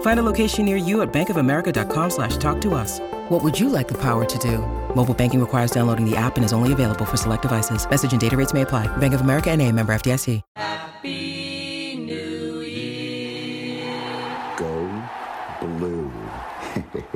[0.00, 3.00] Find a location near you at bankofamerica.com slash talk to us.
[3.30, 4.58] What would you like the power to do?
[4.94, 7.88] Mobile banking requires downloading the app and is only available for select devices.
[7.88, 8.94] Message and data rates may apply.
[8.98, 10.42] Bank of America and a member FDIC.
[10.56, 13.94] Happy New Year.
[14.58, 15.02] Go
[15.60, 16.12] blue.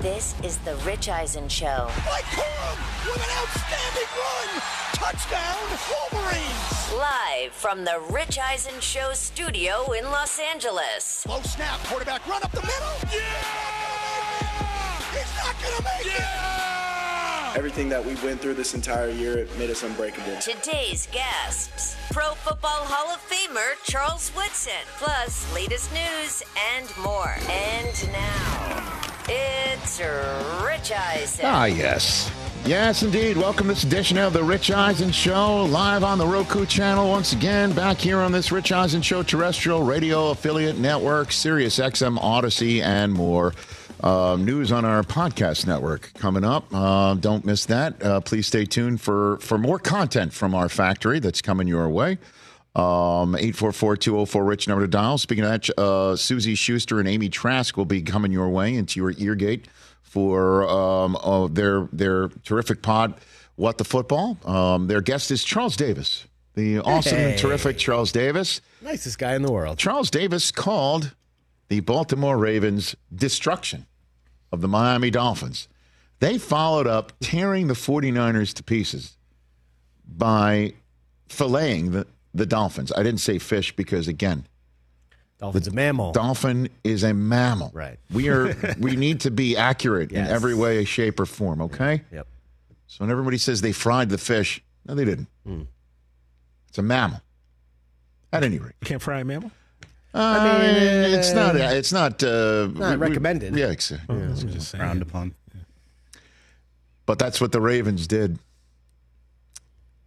[0.00, 1.90] This is the Rich Eisen Show.
[2.06, 4.85] Mike Corum with an outstanding run.
[5.06, 5.54] Touchdown,
[5.88, 6.92] Wolverines.
[6.98, 11.24] Live from the Rich Eisen Show studio in Los Angeles.
[11.28, 13.14] Low snap, quarterback run up the middle.
[13.14, 13.20] Yeah!
[15.12, 17.56] He's not gonna make it.
[17.56, 20.38] Everything that we went through this entire year it made us unbreakable.
[20.40, 26.42] Today's guests Pro Football Hall of Famer Charles Woodson, plus latest news
[26.74, 27.36] and more.
[27.48, 30.00] And now, it's
[30.64, 31.44] Rich Eisen.
[31.44, 32.28] Ah, yes.
[32.66, 33.36] Yes, indeed.
[33.36, 37.32] Welcome to this edition of the Rich Eisen Show, live on the Roku channel once
[37.32, 42.82] again, back here on this Rich Eisen Show terrestrial radio affiliate network, Sirius XM Odyssey,
[42.82, 43.54] and more.
[44.02, 46.66] Uh, news on our podcast network coming up.
[46.74, 48.02] Uh, don't miss that.
[48.02, 52.18] Uh, please stay tuned for, for more content from our factory that's coming your way.
[52.74, 55.18] Um, 844-204-RICH number to dial.
[55.18, 58.98] Speaking of that, uh, Suzy Shuster and Amy Trask will be coming your way into
[58.98, 59.68] your ear gate
[60.06, 63.14] for um, uh, their their terrific pod,
[63.56, 64.38] What the Football.
[64.44, 68.60] Um, their guest is Charles Davis, the awesome and terrific Charles Davis.
[68.80, 69.78] Nicest guy in the world.
[69.78, 71.14] Charles Davis called
[71.68, 73.86] the Baltimore Ravens destruction
[74.52, 75.68] of the Miami Dolphins.
[76.20, 79.18] They followed up tearing the 49ers to pieces
[80.06, 80.72] by
[81.28, 82.92] filleting the, the Dolphins.
[82.96, 84.46] I didn't say fish because, again,
[85.38, 86.12] Dolphin's a mammal.
[86.12, 87.70] dolphin is a mammal.
[87.74, 87.98] Right.
[88.12, 90.28] We are we need to be accurate Yes.
[90.28, 92.02] in every way, shape, or form, okay?
[92.12, 92.26] Yep.
[92.86, 95.28] So when everybody says they fried the fish, no, they didn't.
[95.46, 95.62] Hmm.
[96.68, 97.20] It's a mammal.
[98.32, 98.72] At any rate.
[98.80, 99.50] you Can't fry a mammal?
[100.14, 100.74] I mean,
[101.14, 101.54] it's not.
[101.56, 102.22] uh, It's not.
[102.22, 103.54] Uh, not we- we- recommended.
[103.54, 104.74] yeah, ex- I'm just.
[104.74, 105.34] Frowned upon.
[107.04, 108.38] but that's what the Ravens did.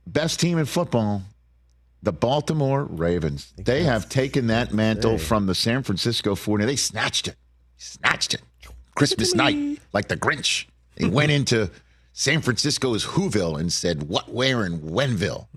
[0.07, 1.21] Best team in football,
[2.01, 3.53] the Baltimore Ravens.
[3.57, 6.65] They have taken that mantle from the San Francisco 49ers.
[6.65, 7.35] They snatched it.
[7.77, 8.41] Snatched it.
[8.95, 10.65] Christmas night, like the Grinch.
[10.95, 11.71] They went into
[12.13, 15.47] San Francisco's Whoville and said, "What, where, and whenville."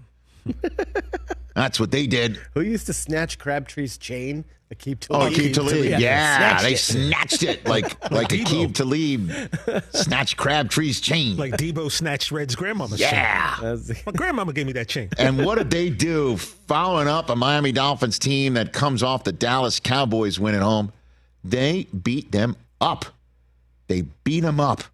[1.54, 2.38] That's what they did.
[2.54, 4.44] Who used to snatch Crabtree's chain?
[4.74, 5.32] Aqib oh, Talib.
[5.32, 6.00] Oh, Aqib Talib.
[6.00, 6.78] Yeah, snatched they it.
[6.78, 8.44] snatched it like like Debo.
[8.44, 11.36] Aqib Talib snatched Crabtree's chain.
[11.36, 13.10] Like Debo snatched Red's grandmama's chain.
[13.12, 13.76] yeah.
[14.06, 15.10] My grandmama gave me that chain.
[15.18, 19.32] And what did they do following up a Miami Dolphins team that comes off the
[19.32, 20.92] Dallas Cowboys win at home?
[21.44, 23.04] They beat them up.
[23.88, 24.84] They beat them up.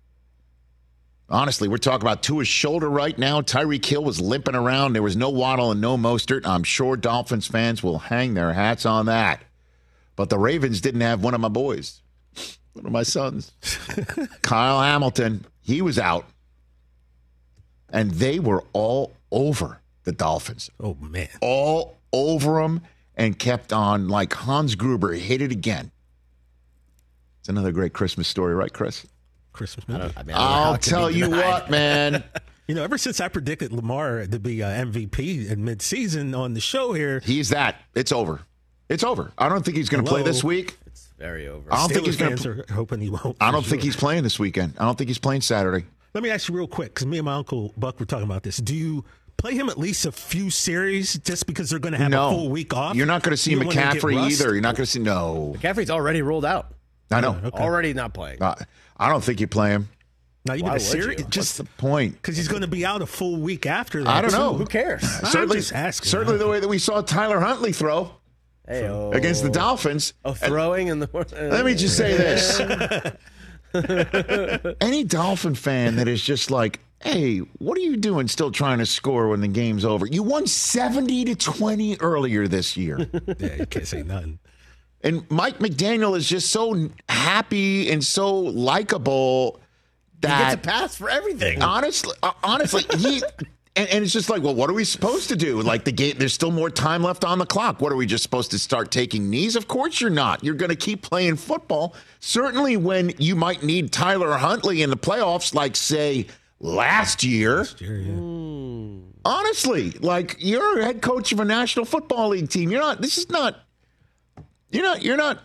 [1.30, 3.42] Honestly, we're talking about Tua's shoulder right now.
[3.42, 4.94] Tyreek Hill was limping around.
[4.94, 6.46] There was no Waddle and no Mostert.
[6.46, 9.42] I'm sure Dolphins fans will hang their hats on that.
[10.16, 12.00] But the Ravens didn't have one of my boys,
[12.72, 13.52] one of my sons,
[14.42, 15.44] Kyle Hamilton.
[15.60, 16.24] He was out.
[17.90, 21.28] And they were all over the Dolphins Oh, man.
[21.42, 22.80] all over them
[23.16, 25.90] and kept on like Hans Gruber hit it again.
[27.40, 29.06] It's another great Christmas story, right, Chris?
[29.58, 30.04] Christmas I movie.
[30.04, 32.24] don't- I mean, I don't know how I'll tell you what, man.
[32.68, 36.60] You know, ever since I predicted Lamar to be uh, MVP in midseason on the
[36.60, 37.76] show here, He's that.
[37.94, 38.42] It's over.
[38.90, 39.32] It's over.
[39.38, 40.76] I don't think he's going to play this week.
[40.84, 41.72] It's very over.
[41.72, 42.50] I don't think he's going to.
[42.50, 43.38] are hoping he won't.
[43.40, 43.86] I don't think sure.
[43.86, 44.74] he's playing this weekend.
[44.78, 45.86] I don't think he's playing Saturday.
[46.12, 48.42] Let me ask you real quick, because me and my uncle Buck were talking about
[48.42, 48.58] this.
[48.58, 49.02] Do you
[49.38, 52.30] play him at least a few series just because they're going to have no, a
[52.32, 52.96] full week off?
[52.96, 54.52] You're not going to see You don't wanna get McCaffrey either.
[54.52, 55.54] You're not going to see no.
[55.56, 56.74] McCaffrey's already rolled out.
[57.10, 57.40] I know.
[57.54, 58.42] Already not playing.
[58.42, 58.54] Uh,
[58.98, 59.88] I don't think you play him.
[60.44, 61.24] Not even Why a would series, you?
[61.24, 62.14] What's just the point?
[62.14, 64.08] because he's going to be out a full week after that.
[64.10, 64.36] I don't too.
[64.36, 64.54] know.
[64.54, 65.02] Who cares?
[65.02, 66.08] Certainly, just asking.
[66.08, 68.12] certainly the way that we saw Tyler Huntley throw
[68.66, 70.12] Hey, against the Dolphins.
[70.24, 71.08] Oh, throwing in the.
[71.32, 72.60] Let me just say this.
[74.80, 78.86] Any Dolphin fan that is just like, Hey, what are you doing still trying to
[78.86, 80.04] score when the game's over?
[80.06, 82.98] You won 70 to 20 earlier this year.
[83.38, 84.38] Yeah, you can't say nothing.
[85.02, 89.60] And Mike McDaniel is just so happy and so likable
[90.20, 91.62] that He gets a pass for everything.
[91.62, 93.22] honestly, uh, honestly, he
[93.76, 95.62] and, and it's just like, well, what are we supposed to do?
[95.62, 97.80] Like the game, there's still more time left on the clock.
[97.80, 99.54] What are we just supposed to start taking knees?
[99.54, 100.42] Of course you're not.
[100.42, 101.94] You're going to keep playing football.
[102.18, 106.26] Certainly, when you might need Tyler Huntley in the playoffs, like say
[106.58, 107.62] last year.
[107.76, 108.98] Jerry, yeah.
[109.24, 112.70] Honestly, like you're a head coach of a National Football League team.
[112.70, 113.00] You're not.
[113.00, 113.60] This is not.
[114.70, 115.02] You're not.
[115.02, 115.40] You're not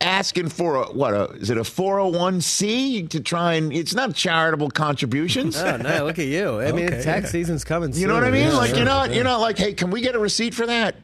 [0.00, 1.14] asking for a what?
[1.14, 3.72] A, is it a 401c to try and?
[3.72, 5.56] It's not charitable contributions.
[5.56, 6.04] Oh no!
[6.06, 6.60] Look at you.
[6.60, 7.30] I mean, Okay, tax yeah.
[7.30, 7.92] season's coming.
[7.92, 8.02] Soon.
[8.02, 8.48] You know what I mean?
[8.48, 8.76] Yeah, like sure.
[8.78, 10.96] you're not you're not like, hey, can we get a receipt for that?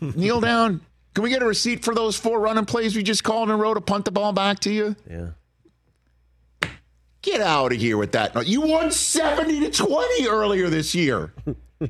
[0.00, 0.80] Kneel down.
[1.14, 3.58] Can we get a receipt for those four running plays we just called in a
[3.58, 4.94] row to punt the ball back to you?
[5.10, 5.30] Yeah.
[7.22, 8.46] Get out of here with that.
[8.46, 11.34] You won 70 to 20 earlier this year.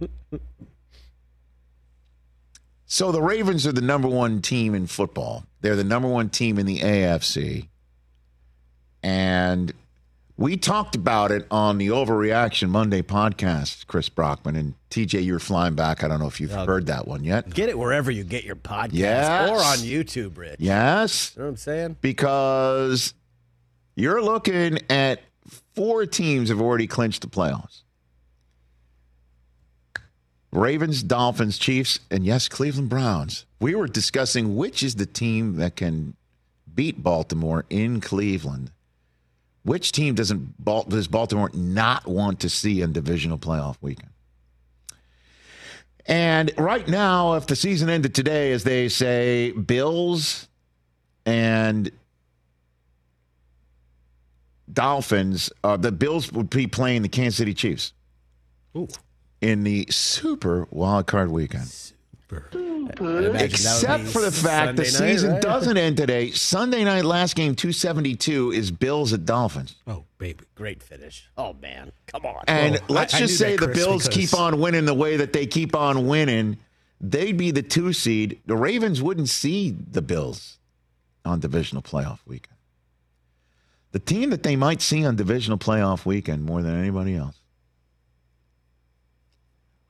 [2.92, 5.44] so the Ravens are the number one team in football.
[5.60, 7.68] They're the number one team in the AFC.
[9.02, 9.72] And
[10.36, 14.56] we talked about it on the Overreaction Monday podcast, Chris Brockman.
[14.56, 16.02] And TJ, you're flying back.
[16.02, 17.48] I don't know if you've heard that one yet.
[17.50, 19.50] Get it wherever you get your podcast Yes.
[19.50, 20.56] or on YouTube, Rich.
[20.58, 21.32] Yes.
[21.36, 21.96] You know what I'm saying?
[22.00, 23.14] because
[23.94, 25.20] you're looking at
[25.74, 27.82] four teams have already clinched the playoffs.
[30.52, 33.46] Ravens, Dolphins, Chiefs, and yes, Cleveland Browns.
[33.60, 36.16] We were discussing which is the team that can
[36.74, 38.72] beat Baltimore in Cleveland.
[39.62, 44.10] Which team doesn't does Baltimore not want to see in divisional playoff weekend?
[46.06, 50.48] And right now, if the season ended today, as they say, Bills
[51.26, 51.90] and
[54.72, 57.92] Dolphins, uh, the Bills would be playing the Kansas City Chiefs
[58.76, 58.88] Ooh.
[59.40, 61.70] In the Super Wild Card Weekend.
[62.32, 65.42] I'd imagine that would Except for the fact the Sunday night, season right?
[65.42, 66.30] doesn't end today.
[66.30, 69.74] Sunday night, last game, 272, is Bills at Dolphins.
[69.86, 70.44] Oh, baby.
[70.54, 71.28] Great finish.
[71.36, 72.44] Oh man, come on.
[72.46, 74.60] And Well, let's I- I just knew say that, the Chris, Bills because- keep on
[74.60, 76.58] winning the way that they keep on winning.
[77.00, 78.40] They'd be the two seed.
[78.46, 80.58] The Ravens wouldn't see the Bills
[81.24, 82.56] on divisional playoff weekend.
[83.92, 87.39] The team that they might see on divisional playoff weekend more than anybody else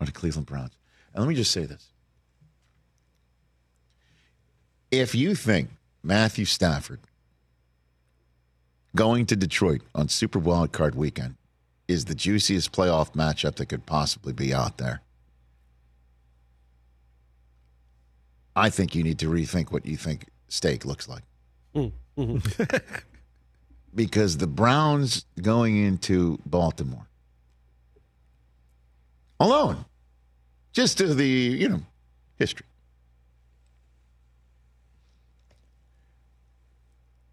[0.00, 0.72] are the Cleveland Browns.
[1.12, 1.88] And let me just say this.
[4.90, 5.70] If you think
[6.02, 7.00] Matthew Stafford
[8.96, 11.36] going to Detroit on Super Wild Card weekend
[11.86, 15.02] is the juiciest playoff matchup that could possibly be out there.
[18.56, 21.22] I think you need to rethink what you think steak looks like.
[21.74, 22.38] Mm-hmm.
[23.94, 27.06] because the Browns going into Baltimore
[29.38, 29.84] alone,
[30.72, 31.80] just to the, you know,
[32.36, 32.66] history.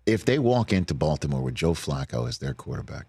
[0.06, 3.08] If they walk into Baltimore with Joe Flacco as their quarterback,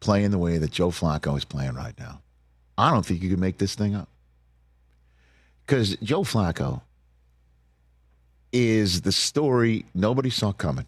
[0.00, 2.20] playing the way that Joe Flacco is playing right now,
[2.76, 4.08] I don't think you can make this thing up.
[5.64, 6.82] Because Joe Flacco
[8.52, 10.86] is the story nobody saw coming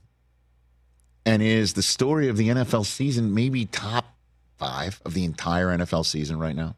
[1.25, 4.15] and is the story of the NFL season, maybe top
[4.59, 6.77] five of the entire NFL season right now.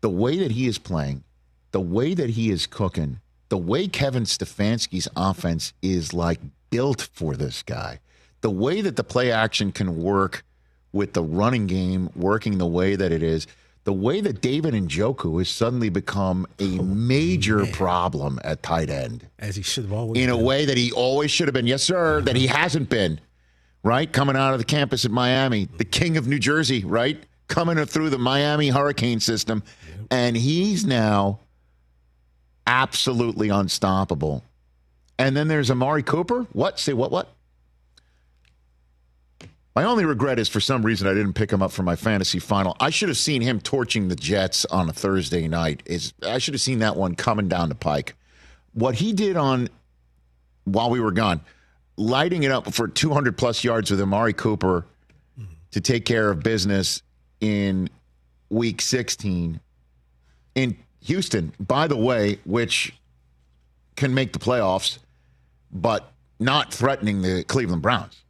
[0.00, 1.24] The way that he is playing,
[1.72, 7.34] the way that he is cooking, the way Kevin Stefanski's offense is like built for
[7.34, 8.00] this guy,
[8.40, 10.44] the way that the play action can work
[10.92, 13.46] with the running game working the way that it is,
[13.84, 19.26] the way that David Njoku has suddenly become a oh, major problem at tight end
[19.38, 21.66] As he should have always in a way that he always should have been.
[21.66, 23.20] Yes, sir, that he hasn't been.
[23.84, 24.12] Right?
[24.12, 27.24] Coming out of the campus at Miami, the king of New Jersey, right?
[27.48, 29.62] Coming through the Miami hurricane system.
[30.10, 31.40] And he's now
[32.66, 34.44] absolutely unstoppable.
[35.18, 36.46] And then there's Amari Cooper.
[36.52, 36.78] What?
[36.78, 37.10] Say what?
[37.10, 37.34] What?
[39.74, 42.40] My only regret is for some reason I didn't pick him up for my fantasy
[42.40, 42.76] final.
[42.80, 45.82] I should have seen him torching the Jets on a Thursday night.
[45.86, 48.14] Is I should have seen that one coming down the pike.
[48.72, 49.68] What he did on
[50.64, 51.40] while we were gone,
[51.96, 54.84] lighting it up for 200 plus yards with Amari Cooper
[55.38, 55.52] mm-hmm.
[55.70, 57.02] to take care of business
[57.40, 57.88] in
[58.50, 59.60] week 16
[60.54, 62.92] in Houston, by the way, which
[63.96, 64.98] can make the playoffs,
[65.70, 68.22] but not threatening the Cleveland Browns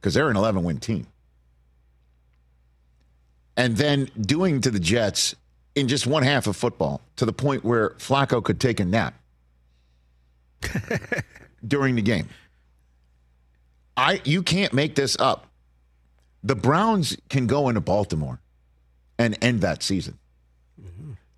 [0.00, 1.06] because they're an 11 win team.
[3.56, 5.36] And then doing to the Jets
[5.74, 9.14] in just one half of football to the point where Flacco could take a nap
[11.66, 12.28] during the game.
[13.96, 15.46] I you can't make this up.
[16.42, 18.40] The Browns can go into Baltimore
[19.18, 20.18] and end that season.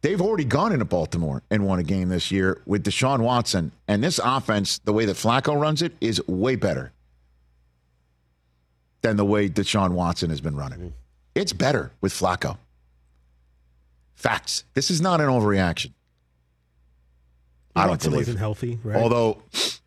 [0.00, 3.72] They've already gone into Baltimore and won a game this year with Deshaun Watson.
[3.88, 6.92] And this offense, the way that Flacco runs it, is way better
[9.00, 10.78] than the way Deshaun Watson has been running.
[10.78, 10.88] Mm-hmm.
[11.34, 12.58] It's better with Flacco.
[14.14, 14.64] Facts.
[14.74, 15.92] This is not an overreaction.
[17.74, 18.26] I don't Watson believe.
[18.26, 19.02] wasn't healthy, right?
[19.02, 19.42] Although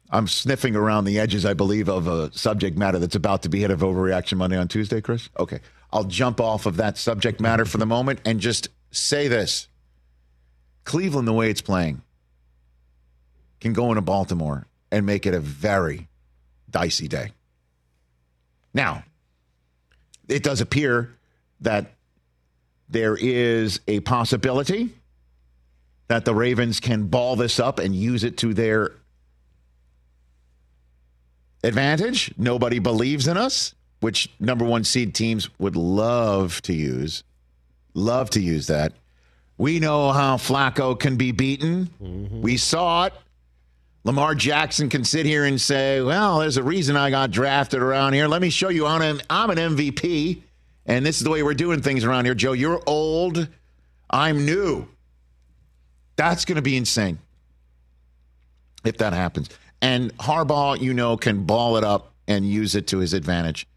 [0.10, 3.60] I'm sniffing around the edges, I believe, of a subject matter that's about to be
[3.60, 5.30] hit of overreaction Monday on Tuesday, Chris.
[5.38, 5.60] Okay.
[5.92, 9.68] I'll jump off of that subject matter for the moment and just say this
[10.86, 12.02] Cleveland, the way it's playing,
[13.60, 16.08] can go into Baltimore and make it a very
[16.70, 17.32] dicey day.
[18.74, 19.04] Now,
[20.30, 21.14] it does appear
[21.62, 21.92] that
[22.90, 24.92] there is a possibility
[26.08, 28.94] that the Ravens can ball this up and use it to their
[31.64, 32.34] advantage.
[32.38, 37.24] Nobody believes in us, which number one seed teams would love to use.
[37.94, 38.94] Love to use that.
[39.58, 41.90] We know how Flacco can be beaten.
[42.02, 42.42] Mm-hmm.
[42.42, 43.14] We saw it.
[44.04, 48.14] Lamar Jackson can sit here and say, well, there's a reason I got drafted around
[48.14, 48.28] here.
[48.28, 50.42] Let me show you I'm, I'm an MVP,
[50.86, 52.36] and this is the way we're doing things around here.
[52.36, 53.50] Joe, you're old.
[54.10, 54.88] I'm new.
[56.16, 57.20] That's going to be insane
[58.86, 59.50] if that happens.
[59.82, 63.68] And Harbaugh, you know, can ball it up and use it to his advantage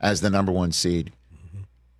[0.00, 1.12] as the number one seed.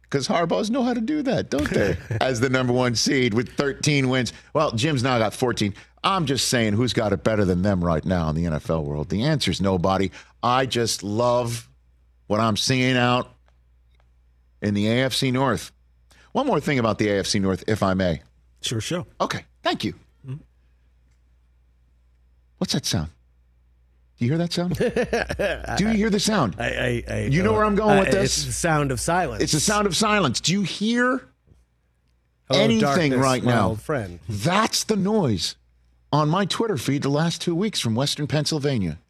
[0.03, 1.97] Because Harbaughs know how to do that, don't they?
[2.21, 4.33] as the number one seed with 13 wins.
[4.53, 5.75] Well, Jim's now got 14.
[6.05, 9.09] I'm just saying who's got it better than them right now in the NFL world.
[9.09, 10.11] The answer is nobody.
[10.43, 11.69] I just love
[12.27, 13.33] what I'm seeing out
[14.61, 15.73] in the AFC North.
[16.33, 18.23] One more thing about the AFC North, if I may.
[18.63, 19.07] Sure, sure.
[19.21, 19.95] Okay, thank you.
[22.63, 23.09] What's that sound?
[24.19, 24.77] Do you hear that sound?
[25.79, 26.55] Do you hear the sound?
[26.61, 28.37] I, I, I, You know where I'm going with uh, this?
[28.37, 29.43] It's the sound of silence.
[29.43, 30.41] It's the sound of silence.
[30.41, 31.27] Do you hear
[32.49, 33.71] Hello, anything darkness, right now?
[33.71, 34.21] old friend.
[34.29, 35.57] That's the noise
[36.13, 39.01] on my Twitter feed the last two weeks from Western Pennsylvania.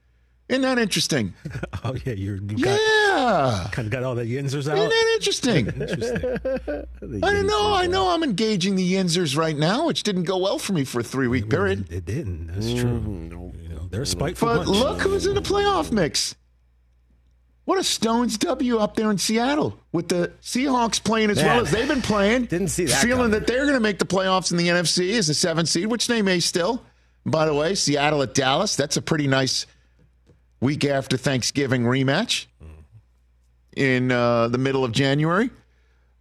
[0.52, 1.34] Isn't that interesting?
[1.84, 3.68] Oh yeah, you're, you got Yeah.
[3.72, 4.78] kind of got all the yinzers out.
[4.78, 5.66] Isn't that interesting?
[5.80, 7.22] Interesting.
[7.24, 7.74] I don't know.
[7.74, 10.84] I know uh, I'm engaging the Yinzers right now, which didn't go well for me
[10.84, 11.90] for a three week period.
[11.90, 12.46] It didn't.
[12.46, 13.00] That's true.
[13.00, 14.68] Mm, you know, they're a spiteful But bunch.
[14.68, 16.36] look who's in the playoff mix.
[17.64, 21.46] What a Stones W up there in Seattle with the Seahawks playing as Man.
[21.46, 22.44] well as they've been playing.
[22.44, 23.30] Didn't see that Feeling coming.
[23.32, 26.06] that they're going to make the playoffs in the NFC as a seven seed, which
[26.06, 26.84] they may still.
[27.26, 29.66] By the way, Seattle at Dallas, that's a pretty nice
[30.62, 32.46] week after Thanksgiving rematch
[33.76, 35.50] in uh, the middle of January.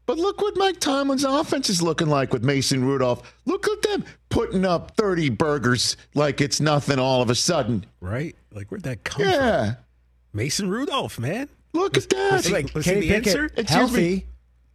[0.06, 3.34] But look what Mike Tomlin's offense is looking like with Mason Rudolph.
[3.46, 7.86] Look at them putting up 30 burgers like it's nothing all of a sudden.
[8.02, 8.36] right?
[8.52, 9.32] Like where'd that come from?
[9.32, 9.74] Yeah.
[10.34, 11.48] Mason Rudolph, man.
[11.74, 12.32] Look at that.
[12.34, 13.46] was he- Like was he Kenny the Pickett, answer?
[13.46, 14.02] Excuse healthy.
[14.02, 14.26] me?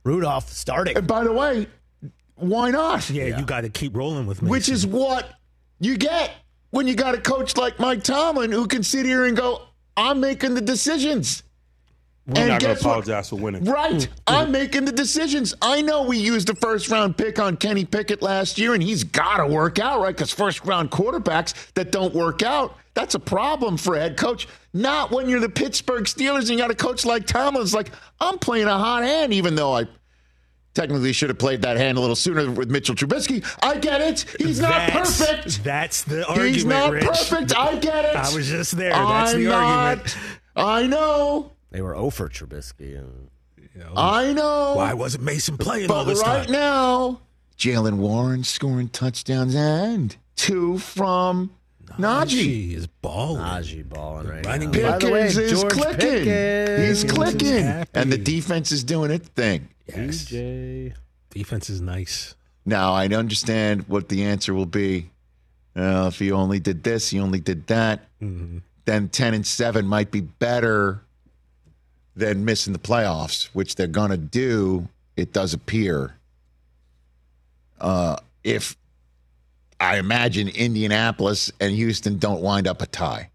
[0.04, 0.96] Rudolph starting.
[0.96, 1.66] And by the way,
[2.36, 3.10] why not?
[3.10, 4.50] Yeah, you got to keep rolling with Mason.
[4.50, 5.28] Which is what
[5.80, 6.30] you get
[6.70, 9.62] when you got a coach like Mike Tomlin who can sit here and go,
[9.96, 11.42] I'm making the decisions.
[12.26, 12.90] We're And not going to what?
[12.90, 13.64] apologize for winning.
[13.64, 14.08] Right.
[14.26, 15.54] I'm making the decisions.
[15.62, 19.04] I know we used a first round pick on Kenny Pickett last year, and he's
[19.04, 20.14] got to work out, right?
[20.14, 24.48] Because first round quarterbacks that don't work out, that's a problem for a head coach.
[24.74, 28.38] Not when you're the Pittsburgh Steelers and you got a coach like Tomlin's like, I'm
[28.38, 29.86] playing a hot hand, even though I
[30.76, 33.44] technically should have played that hand a little sooner with Mitchell Trubisky.
[33.62, 34.24] I get it.
[34.38, 35.64] He's not That's- perfect.
[35.64, 36.54] That's the argument.
[36.54, 37.04] He's not Rich.
[37.04, 37.56] perfect.
[37.56, 38.14] I get it.
[38.16, 38.90] I was just there.
[38.90, 39.64] That's I'm the not.
[39.64, 40.16] argument.
[40.54, 41.52] I know.
[41.72, 42.96] They were 0 for Trubisky.
[42.98, 43.28] And
[43.96, 44.74] I know.
[44.76, 46.52] Why wasn't Mason playing all But this right time?
[46.52, 47.20] now,
[47.58, 51.50] Jaylen Warren scoring touchdowns and two from
[51.98, 52.28] Najee.
[52.30, 53.42] He is balling.
[53.42, 54.92] Najee balling right Running now.
[54.92, 55.98] By the way, Pickens is George clicking.
[56.24, 57.02] Pickens.
[57.02, 57.62] He's clicking.
[57.64, 57.90] happy.
[57.94, 59.68] And the defense is doing its thing.
[59.88, 60.24] Yes.
[60.26, 60.94] DJ.
[61.30, 62.34] Defense is nice.
[62.64, 65.10] Now, I understand what the answer will be.
[65.76, 68.58] Uh, if he only did this, he only did that, Mm-hmm.
[68.86, 71.02] then 10 and 7 might be better
[72.16, 74.88] than missing the playoffs, which they're going to do,
[75.18, 76.14] it does appear.
[77.78, 78.74] Uh, if
[79.78, 83.30] I imagine Indianapolis and Houston don't wind up a tie.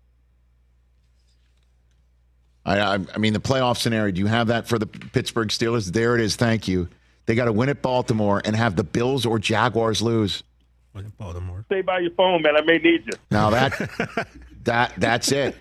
[2.65, 5.91] I, I, I mean, the playoff scenario, do you have that for the Pittsburgh Steelers?
[5.91, 6.35] There it is.
[6.35, 6.89] Thank you.
[7.25, 10.43] They got to win at Baltimore and have the Bills or Jaguars lose.
[11.17, 11.63] Baltimore.
[11.67, 12.57] Stay by your phone, man.
[12.57, 13.13] I may need you.
[13.29, 14.27] Now that
[14.63, 15.55] that that's it.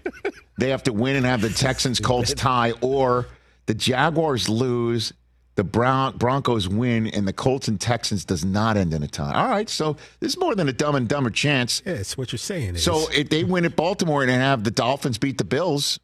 [0.59, 3.27] They have to win and have the Texans Colts tie, or
[3.67, 5.13] the Jaguars lose,
[5.61, 9.35] the Brown Broncos win, and the Colts and Texans does not end in a tie.
[9.35, 11.83] All right, so this is more than a dumb and dumber chance.
[11.85, 12.77] Yeah, it's what you're saying.
[12.77, 12.83] Is.
[12.83, 16.01] So if they win at Baltimore and have the Dolphins beat the Bills,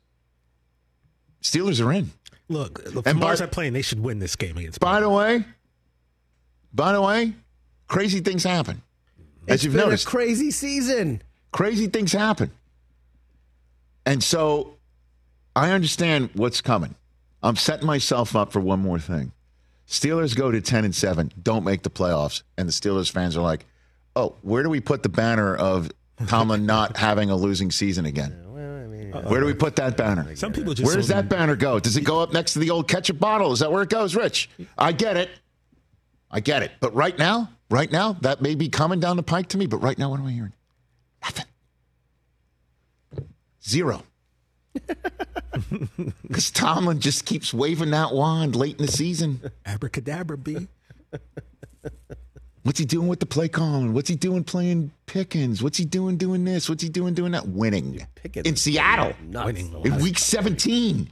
[1.42, 2.10] Steelers are in.
[2.50, 3.72] Look, the And Mars by- are playing.
[3.72, 4.78] They should win this game against.
[4.78, 5.42] By the way,
[6.74, 7.32] by the way,
[7.88, 8.82] crazy things happen.
[9.48, 11.22] As It's you've been noticed, a crazy season.
[11.50, 12.50] crazy things happen.
[14.04, 14.74] And so
[15.54, 16.94] I understand what's coming.
[17.42, 19.32] I'm setting myself up for one more thing.
[19.88, 22.42] Steelers go to 10 and 7, don't make the playoffs.
[22.58, 23.64] And the Steelers fans are like,
[24.16, 25.90] oh, where do we put the banner of
[26.26, 28.42] Tomlin not having a losing season again?
[29.22, 30.34] Where do we put that banner?
[30.36, 31.78] Some people just Where does don't- that banner go?
[31.80, 33.52] Does it go up next to the old ketchup bottle?
[33.52, 34.50] Is that where it goes, Rich?
[34.76, 35.30] I get it.
[36.30, 36.72] I get it.
[36.80, 39.66] But right now, right now, that may be coming down the pike to me.
[39.66, 40.52] But right now, what am I hearing?
[41.22, 41.46] Nothing.
[43.66, 44.02] Zero.
[46.22, 49.40] Because Tomlin just keeps waving that wand late in the season.
[49.64, 50.68] abracadabra B.
[52.62, 53.94] What's he doing with the play calling?
[53.94, 55.62] What's he doing playing Pickens?
[55.62, 56.68] What's he doing doing this?
[56.68, 57.48] What's he doing doing that?
[57.48, 59.46] Winning Pickens in Seattle Nuts.
[59.46, 59.72] Winning.
[59.84, 61.08] in week 17.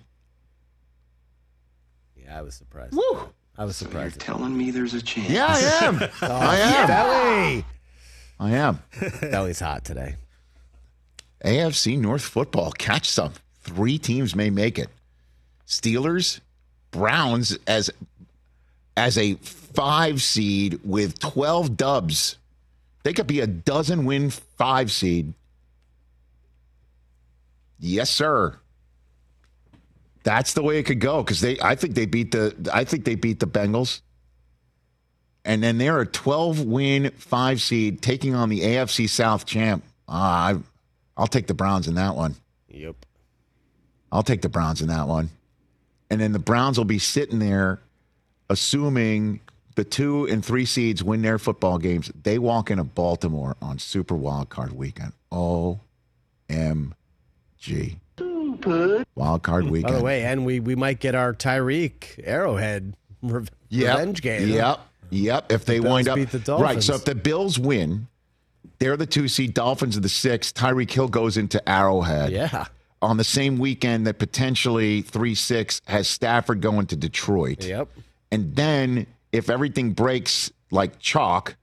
[2.16, 2.94] Yeah, I was surprised.
[2.94, 3.28] Woo!
[3.56, 4.21] I was surprised.
[4.21, 5.30] So you're telling me there's a chance.
[5.30, 6.00] Yeah, I am.
[6.23, 6.87] Oh, I am.
[6.88, 7.64] Belly.
[8.40, 8.83] I am.
[9.21, 10.16] Belly's hot today.
[11.44, 12.73] AFC North football.
[12.73, 13.33] Catch some.
[13.64, 14.88] Three teams may make it.
[15.66, 16.40] Steelers,
[16.90, 17.90] Browns as
[18.97, 22.37] as a five seed with 12 dubs.
[23.02, 25.35] They could be a dozen win five seed.
[27.80, 28.56] Yes, sir.
[30.23, 33.04] That's the way it could go because they I think they beat the I think
[33.04, 34.00] they beat the Bengals.
[35.44, 39.85] And then they're a 12 win five seed taking on the AFC South champ.
[40.09, 40.59] Ah, I,
[41.16, 42.37] I'll take the Browns in that one.
[42.68, 42.97] Yep.
[44.14, 45.28] I'll take the Browns in that one.
[46.09, 47.80] And then the Browns will be sitting there
[48.49, 49.40] assuming
[49.75, 52.12] the two and three seeds win their football games.
[52.23, 55.12] They walk into Baltimore on Super Wild Card weekend.
[55.33, 55.80] O
[56.49, 56.94] M
[57.59, 57.99] G.
[59.16, 59.92] Wild Card Weekend.
[59.92, 63.99] By the way, and we we might get our Tyreek Arrowhead rev- Yep.
[63.99, 64.49] revenge game.
[64.49, 64.80] Yep.
[65.11, 65.52] Yep.
[65.52, 68.06] If they Bills wind up beat the right, so if the Bills win,
[68.78, 69.54] they're the two seed.
[69.54, 70.52] Dolphins are the six.
[70.52, 72.31] Tyreek Hill goes into Arrowhead.
[72.31, 72.66] Yeah.
[73.05, 77.62] On the same weekend that potentially three six has Stafford going to Detroit.
[77.64, 77.88] Yep.
[78.33, 81.57] And then if everything breaks like chalk,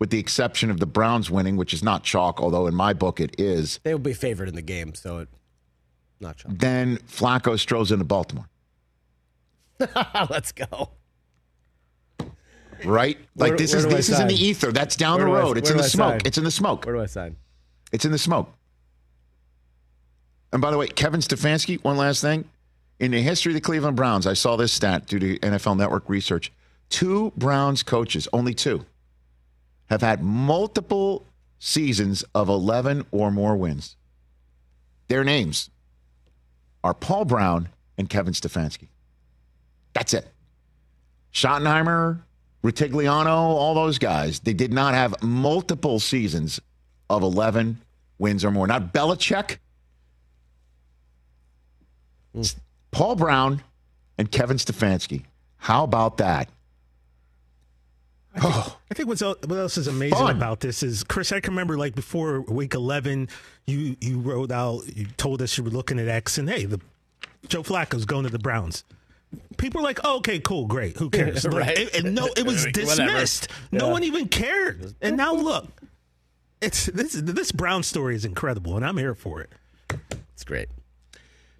[0.00, 3.20] with the exception of the Browns winning, which is not chalk, although in my book
[3.20, 5.28] it is, They will be favored in the game, so it
[6.20, 6.52] not chalk.
[6.56, 8.48] then Flacco strolls into Baltimore.
[10.30, 10.90] Let's go.
[12.84, 13.18] Right?
[13.36, 14.72] Like Where- this where is this is in the ether.
[14.72, 15.58] That's down Where the do I- road.
[15.58, 16.10] it's in the smoke.
[16.12, 16.20] sign?
[16.24, 16.86] It's in the smoke.
[16.86, 17.36] Where do I sign?
[17.92, 18.52] It's in the smoke.
[20.52, 22.44] And by the way, Kevin Stefanski, one last thing.
[22.98, 26.08] In the history of the Cleveland Browns, I saw this stat due to NFL Network
[26.08, 26.52] research.
[26.88, 28.84] Two Browns coaches, only two,
[29.86, 31.24] have had multiple
[31.58, 33.96] seasons of 11 or more wins.
[35.08, 35.70] Their names
[36.82, 38.88] are Paul Brown and Kevin Stefanski.
[39.92, 40.28] That's it.
[41.32, 42.22] Schottenheimer,
[42.62, 46.60] Rutigliano, all those guys, they did not have multiple seasons
[47.10, 47.80] of 11
[48.18, 48.66] wins or more.
[48.66, 49.58] Not Belichick.
[52.38, 52.56] It's
[52.90, 53.62] Paul Brown
[54.16, 55.24] and Kevin Stefanski.
[55.58, 56.48] How about that?
[58.40, 58.78] Oh.
[58.90, 60.36] I think what's el- what else is amazing Fun.
[60.36, 61.32] about this is Chris.
[61.32, 63.28] I can remember like before week eleven,
[63.66, 66.80] you you wrote out, you told us you were looking at X, and hey, the
[67.48, 68.84] Joe Flacco's going to the Browns.
[69.56, 70.96] People are like, oh, okay, cool, great.
[70.98, 71.44] Who cares?
[71.44, 71.94] Like, Right.
[71.94, 72.80] and- and no, it was Whatever.
[72.80, 73.48] dismissed.
[73.72, 74.94] No one even cared.
[75.02, 75.66] And now look,
[76.60, 79.50] it's this this Brown story is incredible, and I'm here for it.
[80.34, 80.68] It's great.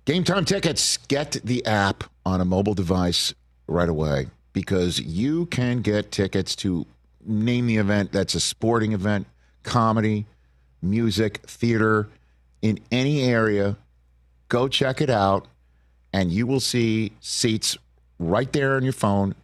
[0.08, 0.96] Game time tickets.
[1.08, 3.34] Get the app on a mobile device
[3.66, 6.86] right away because you can get tickets to
[7.26, 9.26] name the event that's a sporting event,
[9.64, 10.24] comedy,
[10.80, 12.08] music, theater
[12.62, 13.76] in any area.
[14.48, 15.46] Go check it out,
[16.14, 17.76] and you will see seats
[18.18, 19.34] right there on your phone.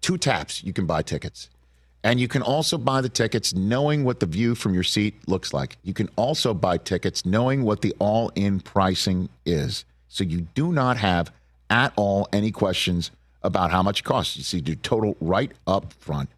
[0.00, 1.48] Two taps, you can buy tickets.
[2.02, 5.54] And you can also buy the tickets knowing what the view from your seat looks
[5.54, 5.76] like.
[5.84, 9.84] You can also buy tickets knowing what the all in pricing is.
[10.12, 11.32] So you do not have
[11.70, 13.10] at all any questions
[13.42, 14.36] about how much it costs.
[14.36, 16.28] You see, do total right up front.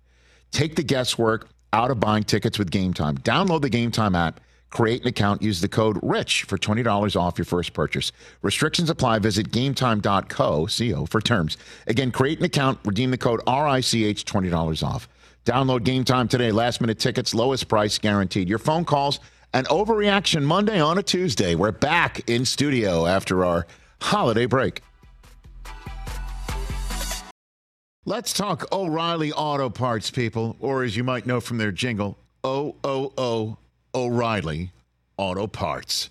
[0.53, 3.19] Take the guesswork out of buying tickets with Game Time.
[3.19, 4.39] Download the Game Time app,
[4.71, 8.13] create an account, use the code RICH for $20 off your first purchase.
[8.43, 9.19] Restrictions apply.
[9.19, 11.57] Visit gametime.co co, for terms.
[11.89, 15.09] Again, create an account, redeem the code RICH, $20 off.
[15.45, 16.53] Download Game Time today.
[16.53, 18.49] Last minute tickets, lowest price guaranteed.
[18.49, 19.19] Your phone calls,
[19.55, 21.55] an overreaction Monday on a Tuesday.
[21.55, 23.67] We're back in studio after our
[24.03, 24.83] holiday break.
[28.05, 32.75] Let's talk O'Reilly Auto Parts, people, or as you might know from their jingle, O
[32.83, 33.57] O O
[33.95, 34.73] O'Reilly
[35.17, 36.11] Auto Parts.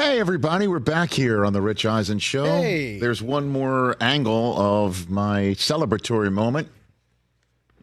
[0.00, 2.46] Hey, everybody, we're back here on the Rich Eisen Show.
[2.46, 2.98] Hey.
[2.98, 6.68] There's one more angle of my celebratory moment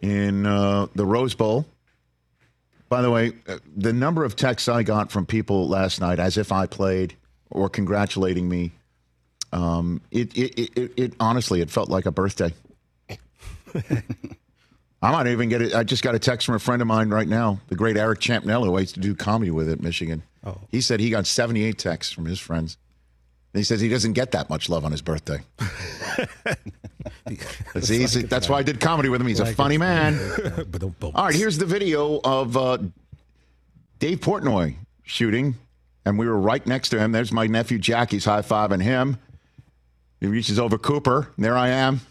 [0.01, 1.67] in uh, the Rose Bowl.
[2.89, 6.39] By the way, uh, the number of texts I got from people last night as
[6.39, 7.15] if I played
[7.51, 8.71] or congratulating me,
[9.53, 12.51] um, it, it, it, it, it honestly, it felt like a birthday.
[15.01, 15.75] I might even get it.
[15.75, 18.19] I just got a text from a friend of mine right now, the great Eric
[18.19, 20.23] Champnell, who used to do comedy with it, Michigan.
[20.43, 20.57] Oh.
[20.71, 22.77] He said he got 78 texts from his friends.
[23.53, 25.39] And he says he doesn't get that much love on his birthday.
[27.73, 28.23] That's, easy.
[28.23, 29.27] That's why I did comedy with him.
[29.27, 30.17] He's a funny man.
[31.01, 32.77] All right, here's the video of uh,
[33.99, 35.55] Dave Portnoy shooting,
[36.05, 37.11] and we were right next to him.
[37.11, 39.17] There's my nephew Jackie's high fiving him.
[40.19, 41.31] He reaches over Cooper.
[41.35, 42.01] And there I am.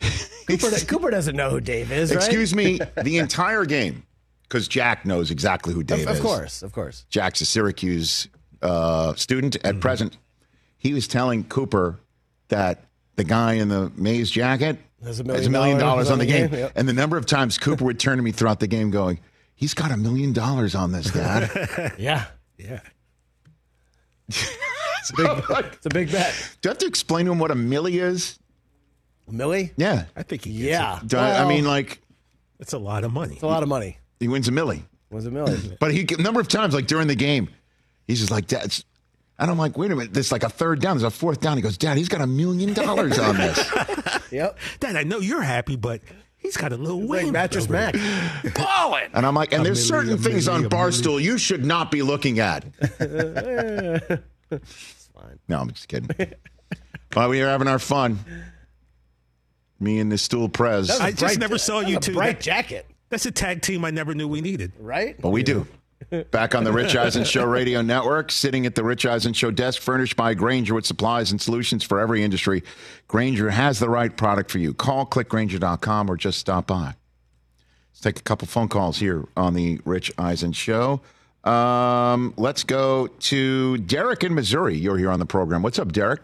[0.48, 2.16] Cooper, Cooper doesn't know who Dave is, right?
[2.24, 4.04] Excuse me, the entire game,
[4.42, 6.18] because Jack knows exactly who Dave Of, is.
[6.18, 7.04] of course, of course.
[7.10, 8.28] Jack's a Syracuse
[8.62, 9.80] uh, student at Mm-hmm.
[9.80, 10.16] present.
[10.78, 11.98] He was telling Cooper
[12.48, 12.84] that
[13.16, 16.18] the guy in the Mays jacket Has a has million a million dollars dollars on
[16.18, 16.52] the game.
[16.52, 16.72] yep.
[16.76, 19.20] And the number of times Cooper would turn to me throughout the game going,
[19.54, 21.94] He's got a million dollars on this, Dad.
[21.98, 22.80] Yeah, Yeah.
[24.28, 26.34] it's a big, it's a big bet.
[26.60, 28.38] Do I have to explain to him what a milli is?
[29.32, 29.72] Millie?
[29.76, 30.04] Yeah.
[30.16, 30.98] I think he gets Yeah.
[31.00, 31.08] it.
[31.08, 32.00] Do I, I mean, like,
[32.60, 33.34] It's a lot of money.
[33.34, 33.98] it's a lot of money.
[34.20, 34.82] he wins a milli.
[35.10, 35.76] Was a Millie?
[35.80, 37.48] But he a number of times, like during the game,
[38.06, 38.74] he's just like, Dad,
[39.38, 41.56] and I'm like, wait a minute, there's like a third down, there's a fourth down.
[41.56, 43.58] He goes, Dad, he's got a million dollars on this.
[44.30, 44.58] yep.
[44.80, 46.02] Dad, I know you're happy, but
[46.36, 47.32] he's got a little Like wing.
[47.32, 47.94] Mattress over Mack.
[48.54, 49.10] Ballin'.
[49.14, 51.38] And I'm like, and A there's milli, certain a things milli, on a Barstool you
[51.38, 52.64] should not be looking at.
[54.50, 55.38] It's fine.
[55.48, 56.10] No, I'm just kidding.
[57.10, 58.18] but we are having our fun,
[59.80, 62.14] me and the stool prez, That was a I just bright- never saw you two.
[62.14, 64.72] Bright That- jacket, That's a tag team I never knew we needed.
[64.78, 65.20] right?
[65.20, 65.66] but we do.
[66.30, 69.82] Back on the Rich Eisen Show Radio Network, sitting at the Rich Eisen Show desk,
[69.82, 72.62] furnished by Grainger with supplies and solutions for every industry.
[73.08, 74.72] Grainger has the right product for you.
[74.74, 76.94] Call clickgrainger.com or just stop by.
[77.90, 81.00] Let's take a couple phone calls here on the Rich Eisen Show.
[81.44, 84.76] Um, let's go to Derek in Missouri.
[84.76, 85.62] You're here on the program.
[85.62, 86.20] What's up, Derek?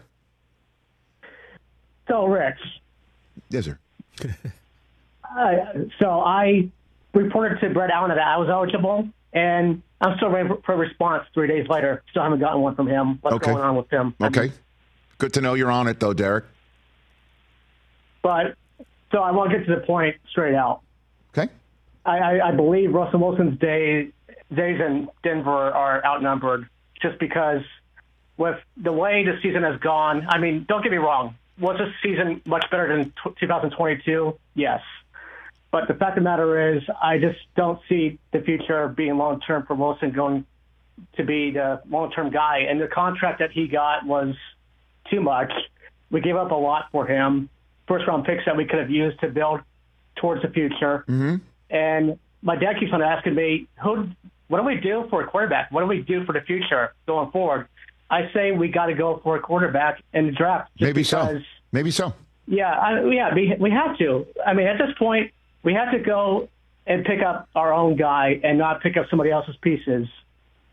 [2.07, 2.59] So, Rich,
[3.49, 3.77] Yes, sir.
[5.23, 5.55] uh,
[5.99, 6.69] so I
[7.13, 11.25] reported to Brett Allen that I was eligible, and I'm still waiting for, a response
[11.33, 12.03] three days later.
[12.11, 13.19] Still haven't gotten one from him.
[13.21, 13.51] What's Okay.
[13.51, 14.15] going on with him?
[14.21, 14.51] Okay.
[15.17, 16.45] Good to know you're on it, though, Derek.
[18.21, 18.55] But
[19.11, 20.81] so I want to get to the point straight out.
[21.37, 21.51] Okay.
[22.05, 24.09] I, I, I believe Russell Wilson's day,
[24.53, 26.67] days in Denver are outnumbered
[27.01, 27.61] just because
[28.37, 31.35] with the way the season has gone, I mean, don't get me wrong.
[31.59, 34.37] Was this season much better than 2022?
[34.55, 34.81] Yes.
[35.71, 39.39] But the fact of the matter is, I just don't see the future being long
[39.41, 40.45] term for Wilson going
[41.17, 44.35] to be the long-term guy, and the contract that he got was
[45.09, 45.51] too much.
[46.09, 47.49] We gave up a lot for him,
[47.87, 49.61] first-round picks that we could have used to build
[50.15, 51.03] towards the future.
[51.07, 51.35] Mm-hmm.
[51.69, 54.09] And my dad keeps on asking me, "Who?
[54.47, 55.71] What do we do for a quarterback?
[55.71, 57.67] What do we do for the future going forward?"
[58.09, 60.71] I say we got to go for a quarterback in the draft.
[60.79, 61.45] Maybe because, so.
[61.71, 62.13] Maybe so.
[62.47, 64.27] Yeah, I, yeah, we, we have to.
[64.45, 65.31] I mean, at this point,
[65.63, 66.47] we have to go
[66.85, 70.07] and pick up our own guy and not pick up somebody else's pieces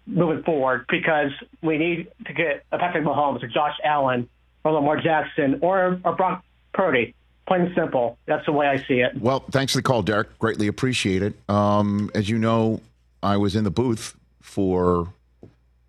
[0.07, 1.31] moving forward because
[1.63, 4.29] we need to get a Patrick Mahomes or Josh Allen
[4.65, 7.15] or Lamar Jackson or, or Brock Purdy.
[7.47, 8.19] Plain and simple.
[8.27, 9.21] That's the way I see it.
[9.21, 10.39] Well, thanks for the call, Derek.
[10.39, 11.35] Greatly appreciate it.
[11.49, 12.81] Um, as you know,
[13.23, 15.13] I was in the booth for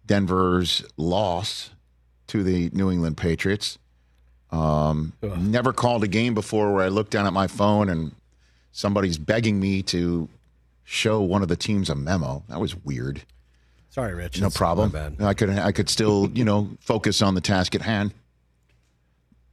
[0.06, 1.72] Denver's loss
[2.28, 3.78] to the New England Patriots.
[4.52, 8.14] Um, never called a game before where I looked down at my phone and
[8.72, 10.30] somebody's begging me to
[10.84, 12.44] show one of the teams a memo.
[12.50, 13.24] That was weird.
[13.90, 14.42] Sorry, Rich.
[14.42, 15.18] No problem.
[15.20, 18.14] I could I could still you know focus on the task at hand.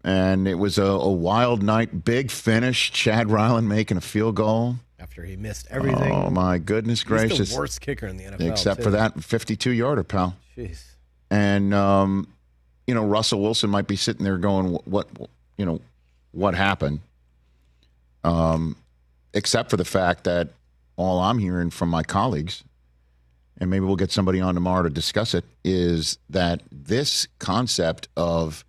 [0.03, 2.91] And it was a, a wild night, big finish.
[2.91, 4.77] Chad Ryland making a field goal.
[5.01, 6.13] After he missed everything.
[6.13, 7.53] Oh my goodness He's gracious!
[7.53, 8.51] the worst kicker in the NFL.
[8.51, 8.85] except too.
[8.85, 10.37] for that 52 yarder, pal.
[10.57, 10.83] Jeez.
[11.31, 12.29] And um,
[12.87, 15.09] you know, Russell Wilson might be sitting there going, "What,
[15.57, 15.81] you know,
[16.33, 17.01] what happened?"
[18.25, 18.77] Um,
[19.33, 20.49] except for the fact that
[20.97, 22.63] all I'm hearing from my colleagues,
[23.59, 28.65] and maybe we'll get somebody on tomorrow to discuss it, is that this concept of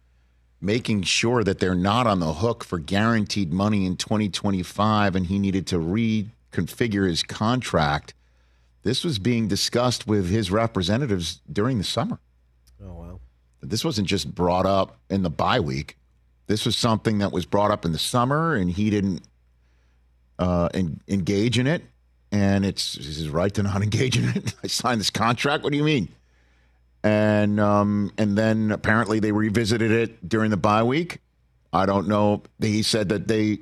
[0.62, 5.39] making sure that they're not on the hook for guaranteed money in 2025 and he
[5.39, 8.13] needed to reconfigure his contract.
[8.84, 12.19] This was being discussed with his representatives during the summer.
[12.84, 13.19] Oh, wow.
[13.62, 15.97] This wasn't just brought up in the bye week.
[16.47, 19.21] This was something that was brought up in the summer, and he didn't
[20.39, 21.84] uh, en- engage in it.
[22.32, 24.56] And it's it's his right to not engage in it.
[24.63, 25.63] I signed this contract.
[25.63, 26.10] What do you mean?
[27.04, 31.20] And um, and then apparently they revisited it during the bye week.
[31.74, 32.44] I don't know.
[32.60, 33.60] He said that they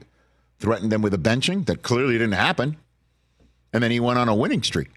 [0.60, 1.66] threatened them with a benching.
[1.66, 2.78] That clearly didn't happen.
[3.72, 4.90] And then he went on a winning streak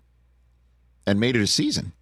[1.06, 1.92] and made it a season.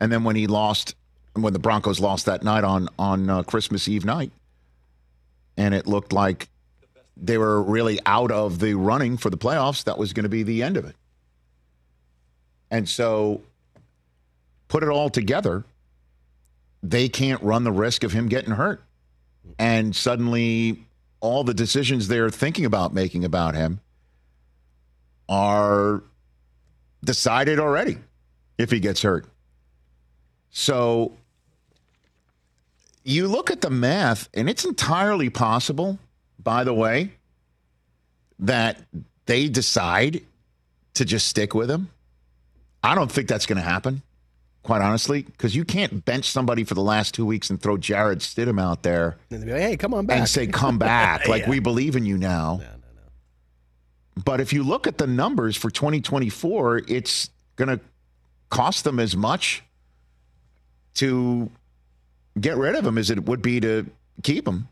[0.00, 0.94] And then when he lost,
[1.34, 4.32] when the Broncos lost that night on on uh, Christmas Eve night,
[5.56, 6.48] and it looked like
[7.16, 10.42] they were really out of the running for the playoffs, that was going to be
[10.42, 10.96] the end of it.
[12.70, 13.42] And so,
[14.70, 15.64] put it all together,
[16.82, 18.82] they can't run the risk of him getting hurt.
[19.58, 20.86] And suddenly,
[21.20, 23.80] all the decisions they're thinking about making about him
[25.28, 26.02] are
[27.04, 27.98] decided already
[28.56, 29.26] if he gets hurt.
[30.50, 31.12] So
[33.04, 35.98] you look at the math, and it's entirely possible,
[36.42, 37.12] by the way,
[38.38, 38.80] that
[39.26, 40.22] they decide
[40.94, 41.90] to just stick with him.
[42.82, 44.02] I don't think that's going to happen,
[44.62, 48.18] quite honestly, because you can't bench somebody for the last two weeks and throw Jarrett
[48.20, 50.18] Stidham out there And be like, hey, come on back.
[50.18, 51.26] and say, come back.
[51.28, 51.50] Like, Yeah.
[51.50, 52.60] we believe in you now.
[54.22, 57.80] But if you look at the numbers for 2024, it's going to
[58.50, 59.62] cost them as much
[60.94, 61.50] to
[62.38, 63.86] get rid of him as it would be to
[64.22, 64.68] keep him.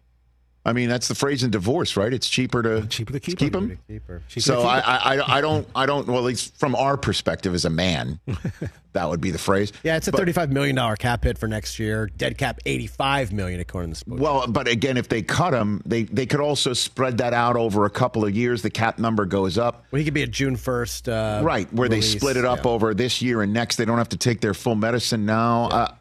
[0.69, 2.13] I mean, that's the phrase in divorce, right?
[2.13, 3.71] It's cheaper to cheaper to keep, keep him.
[3.71, 3.79] him.
[3.89, 4.23] Keeper.
[4.29, 6.07] So I, I, I- don't, I don't.
[6.07, 8.21] Well, at least from our perspective as a man,
[8.93, 9.73] that would be the phrase.
[9.83, 12.07] Yeah, it's a But- thirty-five million dollar cap hit for next year.
[12.17, 14.21] Dead cap eighty-five million according to the sport.
[14.21, 17.85] Well, but again, if they cut him, they they could also spread that out over
[17.87, 18.63] a couple of years.
[18.63, 19.85] The cap number goes up.
[19.91, 21.09] Well, he could be a June first.
[21.09, 22.13] Uh, right where release.
[22.13, 22.71] they split it up Yeah.
[22.73, 25.95] over this year and next they don't have to take their full medicine now uh,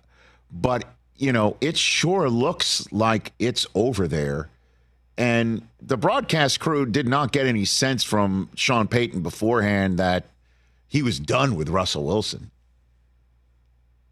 [0.51, 0.83] but
[1.15, 4.49] you know it sure looks like it's over there
[5.17, 10.27] and the broadcast crew did not get any sense from sean payton beforehand that
[10.87, 12.51] he was done with russell wilson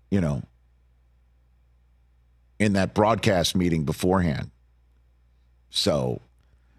[0.09, 0.41] you know
[2.59, 4.51] in that broadcast meeting beforehand.
[5.69, 6.21] So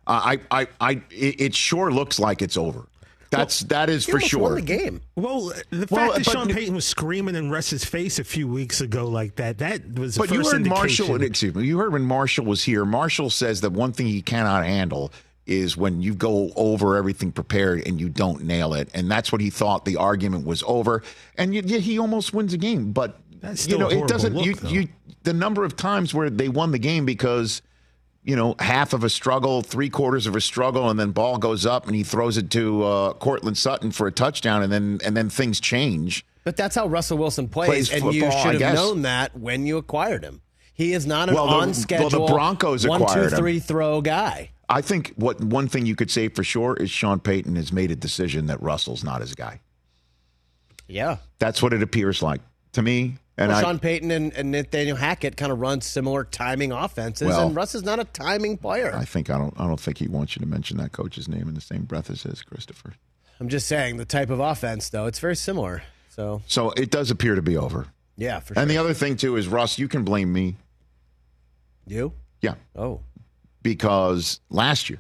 [0.06, 2.86] i i i, it sure looks like it's over
[3.38, 5.00] that's that is He for sure won the game.
[5.16, 8.80] Well, the Well, fact that Sean Payton was screaming in Russ's face a few weeks
[8.80, 11.06] ago like that, that was the But you heard indication.
[11.08, 11.22] Marshall.
[11.22, 11.64] Excuse me.
[11.66, 12.84] You heard when Marshall was here.
[12.84, 15.12] Marshall says that one thing he cannot handle
[15.46, 19.40] is when you go over everything prepared and you don't nail it, and that's what
[19.40, 21.02] he thought the argument was over.
[21.38, 24.34] And yet yet he almost wins a game, but That's you know a it doesn't.
[24.34, 24.88] look, you you
[25.22, 27.62] the number of times where they won the game because.
[28.26, 31.64] You know, half of a struggle, three quarters of a struggle, and then ball goes
[31.64, 35.16] up, and he throws it to uh, Courtland Sutton for a touchdown, and then and
[35.16, 36.26] then things change.
[36.42, 39.64] But that's how Russell Wilson plays, Plays and you football, should have known that when
[39.64, 40.42] you acquired him.
[40.74, 43.60] He is not an Well, the- well, the Broncos one, two, acquired him.
[43.60, 44.50] throw guy.
[44.68, 47.90] I think what one thing you could say for sure is Sean Payton has made
[47.92, 49.60] a decision that Russell's not his guy.
[50.88, 51.18] Yeah.
[51.38, 52.40] That's what it appears like
[52.72, 53.16] to me.
[53.38, 57.28] And well, I, Sean Payton and, and Nathaniel Hackett kind of run similar timing offenses,
[57.28, 58.92] Well- and Russ is not a timing player.
[58.94, 59.52] I think I don't.
[59.60, 62.08] I don't think he wants you to mention that coach's name in the same breath
[62.10, 62.94] as his, Christopher.
[63.38, 65.82] I'm just saying the type of offense, though, it's very similar.
[66.08, 67.86] So So it does appear to be over.
[68.16, 68.62] yeah, for sure.
[68.62, 70.56] And the other thing too is Russ, you can blame me.
[71.86, 72.12] you?
[72.40, 73.00] Yeah, Oh,
[73.62, 74.98] because last year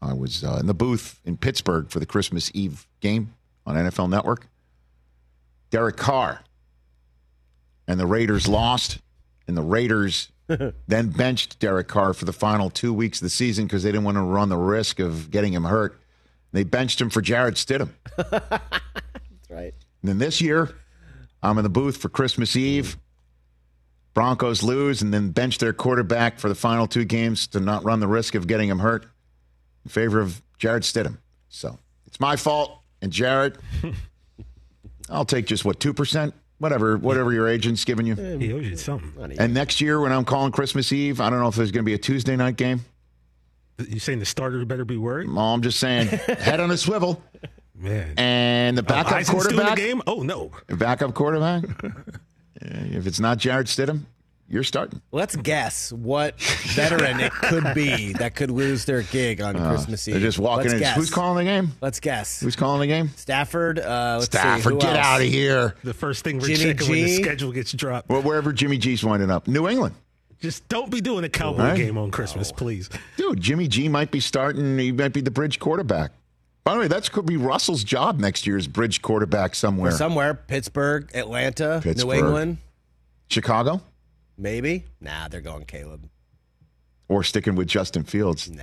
[0.00, 3.34] I was uh, in the booth in Pittsburgh for the Christmas Eve game
[3.66, 4.46] on NFL Network.
[5.70, 6.40] Derek Carr
[7.88, 8.98] and the Raiders lost,
[9.46, 10.30] and the Raiders
[10.88, 14.04] then benched Derek Carr for the final two weeks of the season because they didn't
[14.04, 16.00] want to run the risk of getting him hurt.
[16.52, 17.90] They benched him for Jarrett Stidham.
[18.16, 19.74] that's right.
[20.02, 20.74] And then this year,
[21.42, 22.96] I'm in the booth for Christmas Eve.
[24.14, 28.00] Broncos lose and then bench their quarterback for the final two games to not run
[28.00, 29.06] the risk of getting him hurt
[29.84, 31.18] in favor of Jarrett Stidham.
[31.50, 32.80] So it's my fault.
[33.02, 33.58] And Jarrett,
[35.10, 36.32] I'll take just what, 2%?
[36.58, 38.14] Whatever, whatever your agent's giving you.
[38.14, 39.36] He owes you something.
[39.38, 41.86] And next year, when I'm calling Christmas Eve, I don't know if there's going to
[41.86, 42.80] be a Tuesday night game.
[43.78, 45.28] You saying the starter better be worried?
[45.28, 47.22] Well, I'm just saying, head on a swivel.
[47.74, 48.14] Man.
[48.16, 49.76] And the oh, backup Eisen's still in the quarterback.
[49.76, 50.02] game?
[50.06, 50.50] Oh no.
[50.68, 51.64] Backup quarterback.
[52.60, 54.02] if it's not Jarrett Stidham,
[54.48, 55.00] you're starting.
[55.12, 60.14] Let's guess what veteran it could be that could lose their gig on Christmas Eve.
[60.14, 60.78] Uh, They're just walking Let's in.
[60.80, 60.96] Guess.
[60.96, 61.72] Who's calling the game?
[61.80, 62.40] Let's guess.
[62.40, 63.10] Who's calling the game?
[63.16, 63.78] Stafford.
[63.78, 65.06] Uh, let's see, Stafford, who get else?
[65.06, 65.74] out of here.
[65.82, 68.08] The first thing we're Jimmy checking when the schedule gets dropped.
[68.08, 69.48] Well, wherever Jimmy G's winding up.
[69.48, 69.94] New England.
[70.38, 71.76] Just don't be doing a cowboy Right?
[71.76, 72.90] game on Christmas, please.
[73.16, 74.78] Dude, Jimmy G might be starting.
[74.78, 76.12] He might be the bridge quarterback.
[76.62, 79.92] By the way, that could be Russell's job next year as bridge quarterback somewhere.
[79.92, 80.34] Somewhere.
[80.34, 82.58] Pittsburgh, Atlanta, New England.
[83.30, 83.80] Chicago?
[84.38, 84.84] Maybe.
[85.00, 86.08] Nah, they're going Caleb.
[87.08, 88.50] Or sticking with Justin Fields.
[88.50, 88.62] Nah.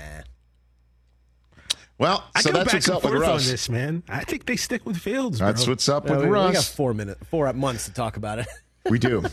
[1.97, 3.49] Well, I so go that's back what's and up with forth on Russ.
[3.49, 4.03] this, man.
[4.09, 5.39] I think they stick with Fields.
[5.39, 5.47] Bro.
[5.47, 8.39] That's what's up Uh, with we, we got four minutes, four months to talk about
[8.39, 8.47] it.
[8.89, 9.23] We do.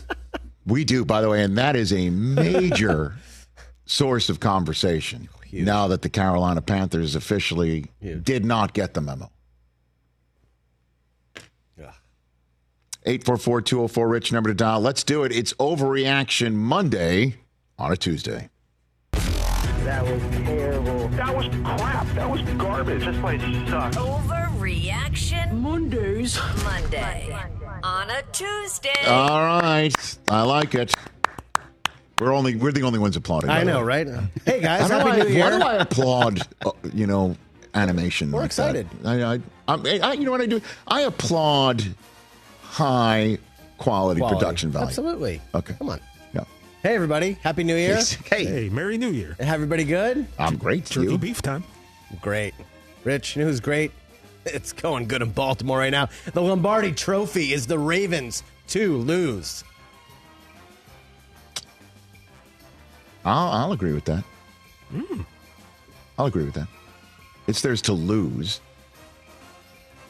[0.65, 3.15] we do, by the way, and that is a major
[3.85, 7.91] source of conversation now that the Carolina Panthers officially
[8.23, 9.29] did not get the memo.
[13.03, 14.79] 844 Rich, number to dial.
[14.79, 15.31] Let's do it.
[15.31, 17.35] It's Overreaction Monday
[17.79, 18.49] on a Tuesday.
[19.13, 21.07] That was terrible.
[21.09, 22.07] That was crap.
[22.13, 23.03] That was garbage.
[23.03, 23.97] This place sucks.
[23.97, 26.37] Overreaction Mondays.
[26.63, 27.27] Monday.
[27.31, 27.79] Monday.
[27.81, 28.93] On a Tuesday.
[29.07, 30.19] All right.
[30.29, 30.93] I like it.
[32.19, 33.49] We're only we're the only ones applauding.
[33.49, 34.03] I know, way.
[34.03, 34.07] right?
[34.45, 35.43] Hey guys, How do happy I- New Year.
[35.49, 36.41] Why do I applaud?
[36.63, 37.35] Uh, you know,
[37.73, 38.31] animation.
[38.31, 38.75] We're like that?
[38.75, 38.87] excited.
[39.03, 40.61] I, I, I'm- I, you know what I do?
[40.87, 41.83] I applaud
[42.71, 43.37] high
[43.77, 44.39] quality, Quality.
[44.39, 44.87] production value.
[44.87, 45.41] Absolutely.
[45.53, 45.73] Okay.
[45.77, 45.99] Come on.
[46.33, 46.43] Yeah.
[46.83, 47.99] Hey everybody, happy New Year.
[48.25, 49.35] Hey, Hey, Merry New Year.
[49.39, 50.25] Everybody good?
[50.39, 50.85] I'm great.
[50.85, 51.17] Turkey You?
[51.17, 51.63] beef time.
[52.21, 52.53] Great.
[53.03, 53.91] Rich, you know who's great?
[54.45, 56.09] It's going good in Baltimore right now.
[56.33, 59.63] The Lombardi Trophy is the Ravens to lose.
[63.23, 64.23] I'll, I'll agree with that.
[64.91, 65.21] Hmm.
[66.17, 66.67] I'll agree with that.
[67.47, 68.61] It's theirs to lose.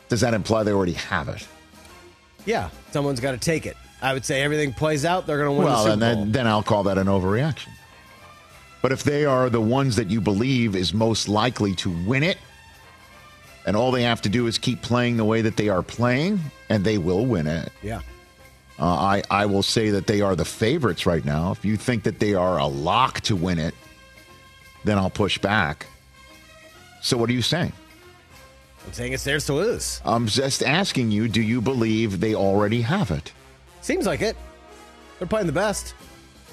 [0.07, 1.45] Does that imply they already have it?
[2.45, 3.77] Yeah, someone's got to take it.
[4.01, 6.47] I would say everything plays out, they're going to win well, the and then, then
[6.47, 7.69] I'll call that an overreaction.
[8.81, 12.39] But if they are the ones that you believe is most likely to win it,
[13.67, 16.39] and all they have to do is keep playing the way that they are playing,
[16.69, 17.71] and they will win it.
[17.81, 18.01] yeah.
[18.79, 21.51] Uh, I, I will say that they are the favorites right now.
[21.51, 23.75] If you think that they are a lock to win it,
[24.83, 25.85] then I'll push back.
[27.03, 27.73] So, what are you saying?
[28.85, 30.01] I'm saying it's theirs to lose.
[30.03, 33.31] I'm just asking you do you believe they already have it?
[33.81, 34.35] Seems like it.
[35.19, 35.93] They're playing the best.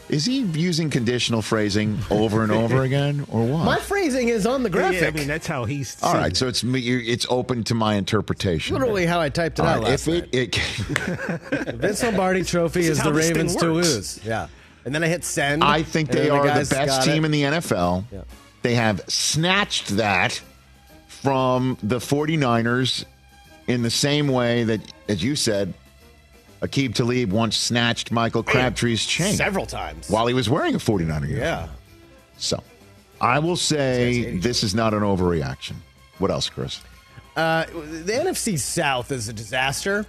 [0.09, 3.65] Is he using conditional phrasing over and over again, or what?
[3.65, 5.03] My phrasing is on the graphic.
[5.03, 6.03] Yeah, I mean, that's how he's.
[6.03, 6.37] All right, it.
[6.37, 8.75] so it's me- it's open to my interpretation.
[8.75, 10.29] Literally how I typed it All out right, last if night.
[10.33, 14.25] it, it Vince Lombardi Trophy This is is the how this thing Ravens to lose.
[14.25, 14.49] Yeah.
[14.87, 15.63] And then I hit send.
[15.63, 17.27] I think they are the guys best team it.
[17.27, 18.05] in the NFL.
[18.11, 18.23] Yeah.
[18.63, 20.41] They have snatched that
[21.23, 23.05] from the 49ers
[23.67, 25.75] in the same way that, as you said,
[26.63, 30.09] Aqib Talib once snatched Michael Crabtree's chain several times.
[30.11, 31.37] while he was wearing a 49er uniform.
[31.39, 31.69] Yeah.
[32.37, 32.63] So
[33.21, 35.75] I will say this is not an overreaction.
[36.19, 36.81] What else, Chris?
[37.37, 40.05] Uh, the NFC South is a disaster.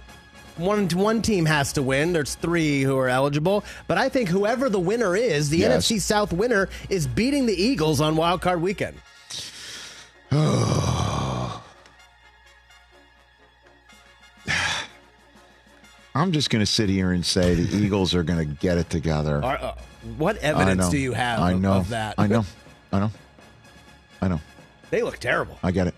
[0.56, 2.12] One one team has to win.
[2.12, 5.86] There's three who are eligible, but I think whoever the winner is, the Yes.
[5.86, 8.96] NFC South winner is beating the Eagles on Wild Card Weekend.
[16.14, 18.90] I'm just going to sit here and say the Eagles are going to get it
[18.90, 19.42] together.
[19.44, 19.74] Are, uh,
[20.18, 21.74] what evidence do you have I know.
[21.74, 22.14] of that?
[22.18, 22.44] I know.
[22.92, 23.10] I know.
[24.20, 24.40] I know.
[24.90, 25.58] they look terrible.
[25.62, 25.94] I get it.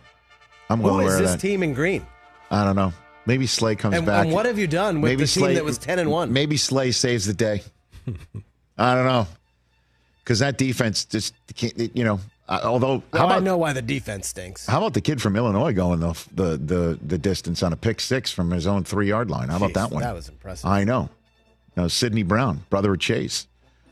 [0.69, 1.41] I'm well Who is this that.
[1.41, 2.07] team in green?
[2.51, 2.93] I don't know.
[3.27, 4.25] Maybe Slay comes And, back.
[4.25, 6.33] and what have you done with maybe the team that was ten and one?
[6.33, 7.63] Maybe Slay saves the day.
[8.79, 9.27] I don't know.
[10.23, 13.73] Because that defense just, can't, you know, uh, although, Well, how I about, know why
[13.73, 14.67] the defense stinks.
[14.67, 18.01] how about the kid from Illinois going the, the, the, the distance on a pick
[18.01, 19.49] six from his own three yard line?
[19.49, 20.03] How about Jeez, that one?
[20.03, 20.67] that was impressive.
[20.67, 21.09] I know.
[21.77, 23.47] No, Sydney Brown, brother of Chase.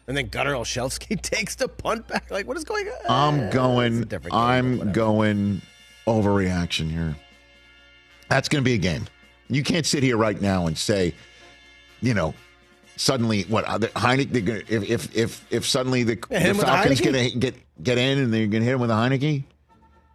[0.07, 2.31] And then Gunnar Olszewski takes the punt back.
[2.31, 2.95] Like, what is going on?
[3.09, 4.03] I'm going.
[4.03, 5.63] game, I'm going
[6.07, 7.15] overreaction here.
[8.29, 9.07] That's going to be a game.
[9.49, 11.15] You can't sit here right now and say,
[12.01, 12.35] you know,
[13.01, 14.31] suddenly what uh, Heinicke.
[14.31, 17.39] They're gonna, if if if if suddenly the, the him with a Falcons going to
[17.39, 19.45] get get in and they're going to hit him with a Heinicke,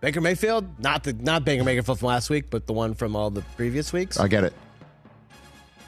[0.02, 3.32] Baker Mayfield, not the not Baker Mayfield from last week, but the one from all
[3.32, 4.20] the previous weeks.
[4.20, 4.54] I get it.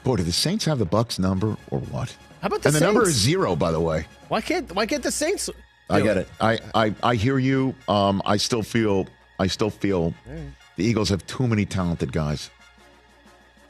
[0.04, 2.14] Boy, do the Saints have the Bucks number or what?
[2.40, 4.06] How about the and the number is zero, by the way.
[4.28, 5.48] Why can't Why can't the Saints?
[5.90, 6.28] I get it.
[6.38, 7.74] I, I, I hear you.
[7.88, 9.06] Um, I still feel
[9.38, 10.12] I still feel
[10.76, 12.50] the Eagles have too many talented guys.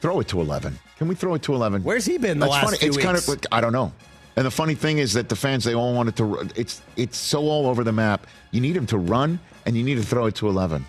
[0.01, 0.77] Throw it to eleven.
[0.99, 1.81] Can we throw it to eleven?
[1.83, 2.77] Where's he been the That's last funny.
[2.77, 3.27] few it's kind weeks?
[3.27, 3.91] of I don't know.
[4.35, 6.47] And the funny thing is that the fans they all wanted to.
[6.55, 8.27] It's it's so all over the map.
[8.51, 10.85] You need him to run and you need to throw it to eleven,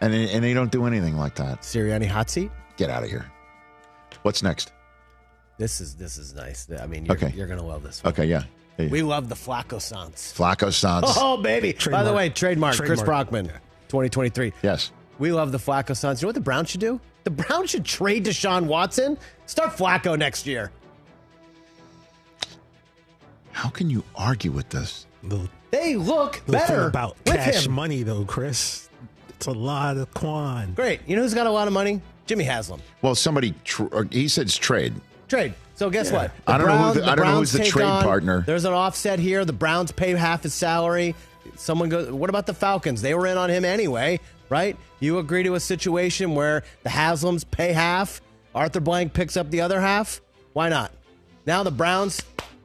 [0.00, 1.62] and and they don't do anything like that.
[1.62, 2.50] Sirianni hot seat.
[2.76, 3.24] Get out of here.
[4.22, 4.72] What's next?
[5.58, 6.68] This is this is nice.
[6.80, 7.32] I mean, you're, Okay.
[7.36, 8.02] you're gonna love this.
[8.02, 8.12] One.
[8.12, 8.42] Okay, yeah.
[8.76, 10.14] Hey, We love the Flacco Sans.
[10.14, 11.04] Flacco Sans.
[11.16, 11.68] Oh baby!
[11.72, 12.16] By the Trademark.
[12.16, 13.06] way, trademark, Chris Trademark.
[13.06, 13.46] Brockman,
[13.88, 14.52] 2023.
[14.62, 14.90] Yes.
[15.18, 16.20] We love the Flacco Sans.
[16.20, 17.00] You know what the Browns should do?
[17.24, 19.16] The Browns should trade Deshaun Watson.
[19.46, 20.72] Start Flacco next year.
[23.52, 25.06] How can you argue with this?
[25.22, 27.72] The They look the thing better about with cash him.
[27.72, 28.88] money, though, Chris.
[29.28, 30.72] It's a lot of quan.
[30.74, 31.00] Great.
[31.06, 32.00] You know who's got a lot of money?
[32.26, 32.80] Jimmy Haslam.
[33.02, 34.94] Well, somebody tr- uh, he said it's trade.
[35.28, 35.54] Trade.
[35.74, 36.30] So guess what?
[36.46, 38.42] I don't know who the- I don't know Browns who's the take trade on- partner.
[38.46, 39.44] There's an offset here.
[39.44, 41.14] The Browns pay half his salary.
[41.56, 42.10] Someone goes.
[42.10, 43.02] What about the Falcons?
[43.02, 44.20] They were in on him anyway,
[44.52, 44.76] right?
[45.00, 48.20] You agree to a situation where the Haslams pay half.
[48.54, 50.20] Arthur Blank picks up the other half.
[50.52, 50.92] Why not?
[51.46, 52.20] Now the Browns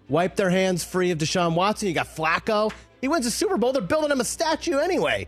[0.10, 1.88] wipe their hands free of Deshaun Watson.
[1.88, 2.74] You got Flacco.
[3.00, 3.72] He wins a Super Bowl.
[3.72, 5.28] They're building him a statue anyway.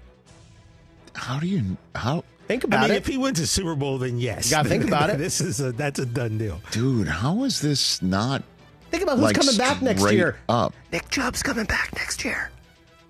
[1.16, 2.98] How do you how Think I about mean, it.
[2.98, 4.50] if he wins a Super Bowl, then yes.
[4.50, 5.18] You gotta think about it.
[5.18, 6.60] this is a that's a done deal.
[6.72, 8.44] dude, how is this not
[8.92, 10.36] Think about who's like coming back next year.
[10.50, 10.74] Up.
[10.92, 12.50] Nick Chubb's coming back next year.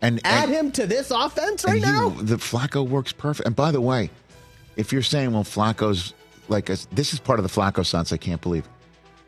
[0.02, 2.10] And Add and, him to this offense right and you- now.
[2.10, 3.46] the Flacco works perfect.
[3.46, 4.10] And by the way,
[4.78, 6.14] if you're saying, well, Flacco's
[6.48, 8.68] like a, this is part of the Flacco sense, I can't believe.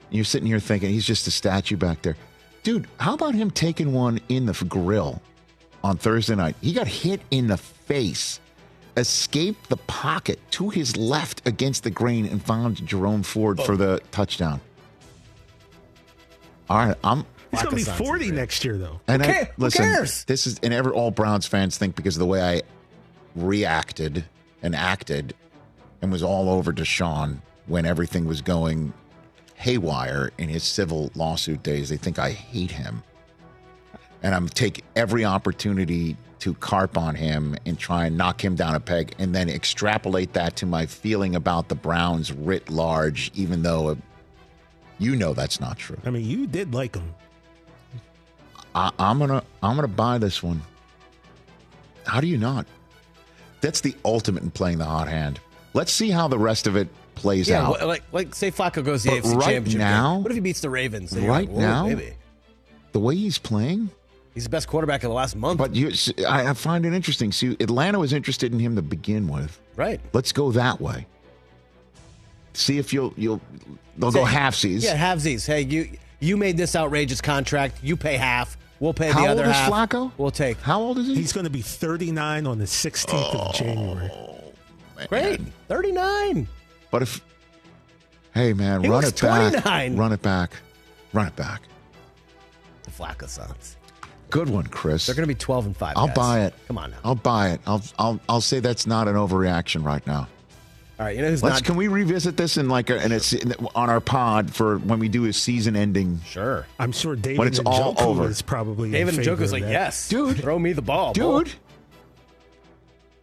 [0.09, 2.17] You're sitting here thinking he's just a statue back there.
[2.63, 5.21] Dude, how about him taking one in the grill
[5.83, 6.55] on Thursday night?
[6.61, 8.39] He got hit in the face,
[8.97, 13.63] escaped the pocket to his left against the grain, and found Jerome Ford oh.
[13.63, 14.61] for the touchdown.
[16.69, 18.33] All right, I'm He's going to be 40 great.
[18.35, 18.99] next year, though.
[19.07, 20.23] and Who I, ca- who listen, cares?
[20.25, 22.61] this is and ever all Browns fans think because of the way I
[23.35, 24.25] reacted
[24.61, 25.33] and acted
[26.01, 28.93] and was all over Deshaun when everything was going
[29.55, 31.89] haywire in his civil lawsuit days.
[31.89, 33.03] They think I hate him,
[34.23, 38.73] and I'm take every opportunity to carp on him and try and knock him down
[38.73, 43.61] a peg, and then extrapolate that to my feeling about the Browns writ large, even
[43.61, 43.89] though.
[43.89, 43.95] uh,
[44.97, 45.97] you know that's not true.
[46.05, 47.13] I mean, you did like him.
[48.75, 50.61] I, I'm gonna I'm gonna buy this one.
[52.05, 52.65] How do you not?
[53.61, 55.39] That's the ultimate in playing the hot hand.
[55.73, 57.85] Let's see how the rest of it plays Yeah, out.
[57.87, 59.79] like like say Flacco goes to the But AFC right Championship.
[59.79, 60.23] now- game.
[60.23, 61.13] what if he beats the Ravens?
[61.15, 62.13] Right like, now, maybe.
[62.93, 63.89] the way he's playing.
[64.33, 65.57] he's the best quarterback of the last month.
[65.57, 65.91] But you,
[66.27, 67.31] I, I find it interesting.
[67.31, 69.59] See, Atlanta was interested in him to begin with.
[69.75, 69.99] right.
[70.13, 71.05] Let's go that way.
[72.53, 73.39] See if you'll you'll
[73.97, 74.83] they'll go Say- halfsies.
[74.83, 75.45] Yeah, halvesies.
[75.45, 75.89] Hey, you
[76.21, 77.79] you made this outrageous contract.
[77.83, 78.57] You pay half.
[78.79, 79.71] We'll pay How the old other is half.
[79.71, 80.11] Flacco?
[80.17, 80.59] We'll take.
[80.61, 81.15] How old is he?
[81.15, 84.11] He's going to be 39 on the 16th of oh, January.
[85.07, 85.41] Great.
[85.67, 86.47] 39.
[86.89, 87.21] But if,
[88.33, 89.65] hey man, He run looks it back.
[89.65, 90.51] Run it back.
[91.13, 91.61] Run it back.
[92.83, 93.77] The Flacco Suns.
[94.29, 95.05] Good one, Chris.
[95.05, 95.93] They're going to be 12 and 5.
[95.97, 96.15] I'll guys.
[96.15, 96.53] buy it.
[96.67, 96.97] Come on now.
[97.03, 97.61] I'll buy it.
[97.67, 100.27] I'll I'll I'll say that's not an overreaction right now.
[101.01, 101.15] All right.
[101.15, 101.63] You know who's Let's not.
[101.63, 103.41] can we revisit this in like a, in a, se-
[103.73, 106.21] on our pod for when we do a season ending?
[106.27, 106.67] sure.
[106.79, 108.27] I'm sure David When it's all Njoku over.
[108.29, 110.07] is probably in David favor Njoku's of like, yes.
[110.09, 110.37] Dude.
[110.37, 111.13] Throw me the ball.
[111.13, 111.53] bull." Dude.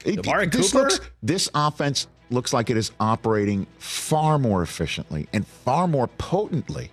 [0.05, 0.89] It- this Cooper?
[0.89, 6.91] looks this offense looks like it is operating far more efficiently and far more potently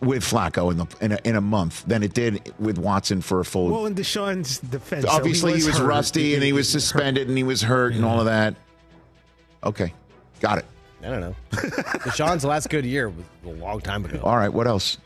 [0.00, 3.38] with Flacco in the in a, in a month than it did with Watson for
[3.38, 5.86] a full Well, in Deshaun's defense, though, obviously he was, hurt.
[5.86, 8.56] rusty and he was suspended and he was hurt and all of that.
[9.64, 9.92] Okay,
[10.40, 10.64] got it.
[11.02, 11.36] I don't know.
[11.52, 14.20] Deshaun's last good year was a long time ago.
[14.22, 14.98] All right, what else?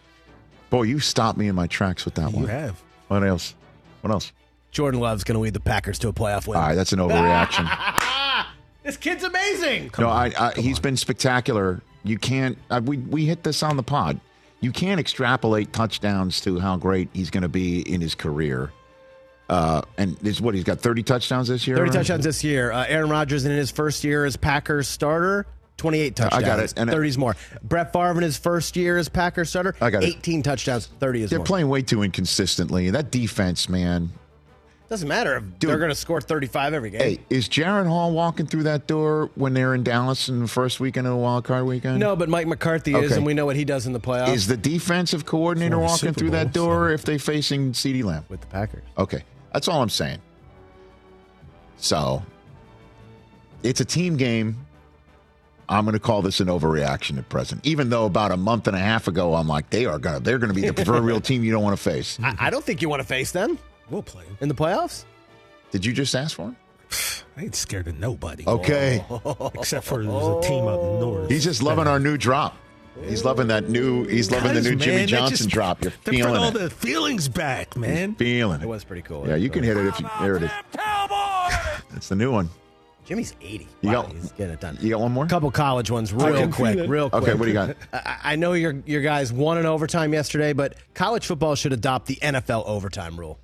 [0.70, 2.42] Boy, you stopped me in my tracks with that You one.
[2.44, 2.82] You have.
[3.09, 3.55] What else?
[4.03, 4.32] What else?
[4.70, 6.57] Jordan Love's going to lead the Packers to a playoff win.
[6.57, 7.68] All right, that's an overreaction.
[8.82, 9.90] This kid's amazing.
[9.98, 11.82] no, I, I, he's been spectacular.
[12.03, 12.57] You can't.
[12.70, 14.18] Uh, we we hit this on the pod.
[14.61, 18.72] You can't extrapolate touchdowns to how great he's going to be in his career.
[19.51, 21.76] Uh, and this what he's got thirty touchdowns this year.
[21.76, 22.70] 30 touchdowns this year.
[22.70, 25.44] Uh, Aaron Rodgers in his first year as Packers starter,
[25.76, 26.44] 28 touchdowns.
[26.44, 26.72] I got it.
[26.76, 27.34] And it- 30's more.
[27.62, 30.07] Brett Favre in his first year as Packers starter, I got it.
[30.18, 31.46] 18 touchdowns, 30 is They're more.
[31.46, 32.90] playing way too inconsistently.
[32.90, 34.11] That defense, man.
[34.88, 35.70] Doesn't matter if Dude.
[35.70, 37.01] they're going to score 35 every game.
[37.01, 40.80] Hey, is Jaron Hall walking through that door when they're in Dallas in the first
[40.80, 41.98] weekend of the wild card weekend?
[42.01, 44.48] No, but Mike McCarthy is, and we know what he does in the playoffs Is
[44.48, 48.24] the defensive coordinator walking through that door if they're facing CeeDee Lamb?
[48.28, 48.82] with the Packers.
[48.98, 49.22] Okay,
[49.53, 50.18] that's all I'm saying.
[51.76, 52.22] So,
[53.62, 54.66] it's a team game.
[55.68, 57.64] I'm going to call this an overreaction at present.
[57.64, 60.22] Even though about a month and a half ago, I'm like, they are going to,
[60.22, 62.18] they're going to be the proverbial team you don't want to face.
[62.20, 63.57] I, I don't think you want to face them
[63.88, 64.36] We'll play him.
[64.40, 65.05] in the playoffs.
[65.70, 66.57] Did you just ask for him?
[67.36, 68.44] I ain't scared of nobody.
[68.46, 69.05] Okay.
[69.55, 71.30] Except for there's a team up north.
[71.30, 72.57] He's just loving our new drop.
[73.07, 74.05] He's loving that new.
[74.05, 75.82] He's loving the new Jimmy man, that Johnson just- drop.
[75.82, 76.59] You're that brought all feeling it.
[76.59, 78.14] the feelings back, man.
[78.16, 78.68] Feeling It it.
[78.68, 79.26] was pretty cool.
[79.28, 80.09] Yeah, you can hit it if you.
[80.20, 80.51] There it is.
[81.97, 82.49] It's the new one.
[83.05, 83.66] Jimmy's 80.
[83.80, 84.78] You wow, got- he's getting it done.
[84.80, 85.26] You got one more?
[85.26, 87.22] couple college ones, real quick, real quick.
[87.22, 87.76] Okay, what do you got?
[87.93, 92.07] I, I know your your guys won in overtime yesterday, but college football should adopt
[92.07, 93.38] the NFL overtime rule.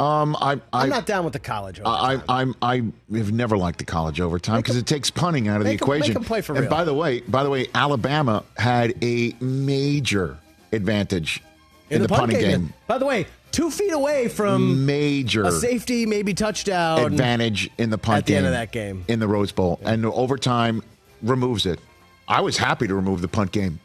[0.00, 2.54] Um, I, I, I'm not down with the college I, overtime.
[2.60, 2.74] I,
[3.10, 5.82] I have never liked the college overtime because it takes punting out of the make
[5.82, 6.16] 'em- make equation.
[6.16, 6.70] 'em play for and real.
[6.70, 10.36] by the way, by the way, Alabama had a major
[10.72, 11.42] advantage
[11.90, 12.74] in, the, punt punting game.
[12.88, 16.98] By the way, two feet away from Major a safety, maybe touchdown.
[17.04, 19.04] advantage in the punt At the game end of that game.
[19.06, 20.82] in the Rose Bowl, and the overtime
[21.22, 21.78] removes it.
[22.26, 23.78] I was happy to remove the punt game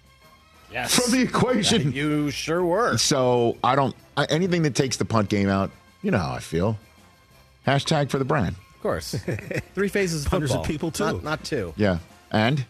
[0.72, 0.96] Yes.
[0.96, 1.92] from the equation.
[1.92, 2.98] You sure were.
[2.98, 5.70] So I don't I, anything that takes the punt game out.
[6.02, 6.78] You know how I feel.
[7.68, 8.56] Hashtag for the brand.
[8.76, 9.12] Of course.
[9.76, 11.04] Three phases of Hundreds of people, too.
[11.06, 11.74] Not, not two.
[11.76, 12.00] Yeah,
[12.32, 12.66] and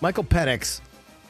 [0.00, 0.80] Michael Penix,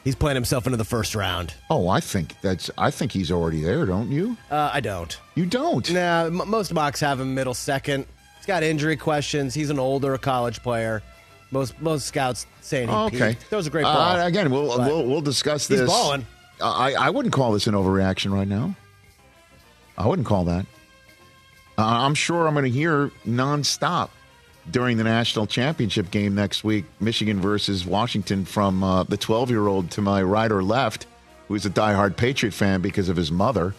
[0.03, 1.53] he's playing himself into the first round.
[1.69, 4.37] oh, I think that's I think he's already there, don't you?
[4.51, 5.17] Uh, I don't.
[5.35, 5.89] You don't.
[5.91, 8.05] Nah, m- most mocks have him middle second.
[8.37, 9.53] He's got injury questions.
[9.53, 11.01] He's an older college player.
[11.49, 13.29] Most most scouts saying he Oh, okay.
[13.33, 13.49] peaked.
[13.49, 13.97] That was a great ball.
[13.97, 15.89] Uh, again, we'll, But we'll we'll discuss he's this.
[15.89, 16.25] balling.
[16.61, 18.75] I I wouldn't call this an overreaction right now.
[19.97, 20.65] I wouldn't call that.
[21.81, 24.09] Uh, I'm sure I'm going to hear nonstop
[24.69, 29.65] during the national championship game next week, Michigan versus Washington, from uh, the 12 year
[29.65, 31.07] old to my right or left,
[31.47, 33.73] who's a diehard Patriot fan because of his mother.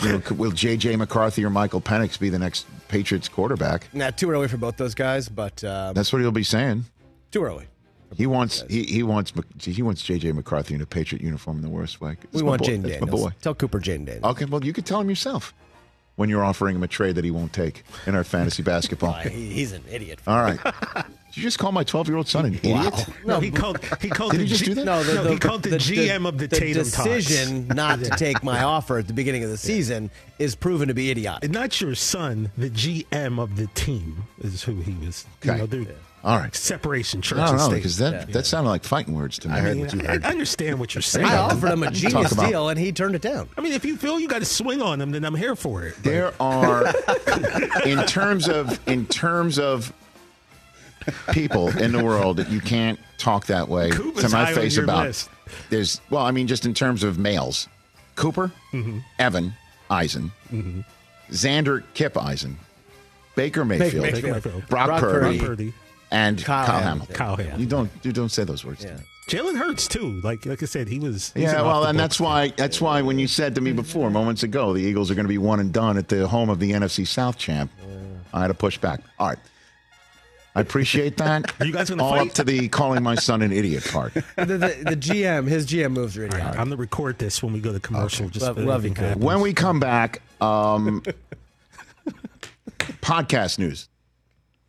[0.00, 0.96] You know, will J.J.
[0.96, 3.88] McCarthy or Michael Penix be the next Patriots quarterback?
[3.92, 6.86] Nah, too early for both those guys, but uh, That's what he'll be saying.
[7.30, 7.66] too early.
[8.16, 10.32] He wants he, he wants he wants J.J.
[10.32, 12.16] McCarthy in a Patriot uniform in the worst way.
[12.22, 12.68] It's We want boy.
[12.68, 13.00] Jayden Daniels.
[13.00, 13.30] my boy.
[13.42, 14.24] Tell Cooper Jayden Daniels.
[14.24, 15.52] Okay, well you could tell him yourself
[16.16, 19.14] when you're offering him a trade that he won't take in our fantasy basketball.
[19.14, 20.20] Uh, he, he's an idiot.
[20.26, 20.58] All right.
[20.62, 23.06] Did you just call my 12 year old son an idiot?
[23.26, 23.80] No, he called.
[24.00, 24.30] He called.
[24.32, 24.84] Did the he just G- do that?
[24.84, 27.76] No, the, No, the, he called the, GM of the, Tatum decision Tots.
[27.76, 31.10] not to take my offer at the beginning of the season is proven to be
[31.10, 31.44] idiotic.
[31.44, 35.26] And not your son, the GM of the team is who he was.
[35.42, 35.58] You Okay.
[35.60, 35.94] know, they're
[36.24, 36.54] All right.
[36.54, 37.76] separation church I don't and know state.
[37.76, 39.54] because that, that sounded like fighting words to me.
[39.54, 40.24] I heard mean, what you I, heard.
[40.24, 41.26] I understand what you're saying.
[41.26, 43.48] I offered him a genius about- deal and he turned it down.
[43.58, 45.84] I mean, if you feel you got to swing on him, then I'm here for
[45.84, 45.94] it.
[45.96, 46.86] But There are,
[47.86, 49.92] in terms of in terms of
[51.32, 55.06] people in the world that you can't talk that way Coop to my face about.
[55.06, 55.28] list.
[55.68, 57.68] There's well, I mean, just in terms of males,
[58.16, 58.98] Cooper, Mm-hmm.
[59.18, 59.52] Evan,
[59.90, 60.32] Eisen,
[61.30, 62.58] Xander, Kip Eisen,
[63.36, 64.32] Baker Mayfield, Mayfield.
[64.32, 64.68] Mayfield.
[64.68, 65.74] Brock, Brock Purdy, Brock Purdy,
[66.14, 66.84] and Kyle Kyle, Hamilton.
[66.84, 67.16] Hamilton.
[67.16, 67.60] Kyle Hamilton.
[67.60, 68.80] You don't you don't say those words.
[68.82, 68.94] to Yeah.
[68.96, 69.02] me.
[69.28, 70.20] Jalen Hurts too.
[70.22, 71.32] Like like I said, he was.
[71.34, 72.24] Yeah, well, and that's guy.
[72.24, 75.24] why that's why when you said to me before moments ago the Eagles are going
[75.24, 77.70] to be one and done at the home of the NFC South champ,
[78.34, 79.00] I had to push back.
[79.18, 79.38] All right,
[80.54, 81.58] I appreciate that.
[81.58, 82.28] Are you guys gonna all fight?
[82.28, 84.12] up to the calling my son an idiot part?
[84.36, 84.56] The, the,
[84.90, 86.60] the GM, his GM moves are All right, idiotic.
[86.60, 88.28] I'm gonna record this when we go to commercial.
[88.28, 89.04] Just Love- if love you, anything Coop.
[89.08, 89.24] happens.
[89.24, 91.02] When we come back, um,
[93.00, 93.88] podcast news,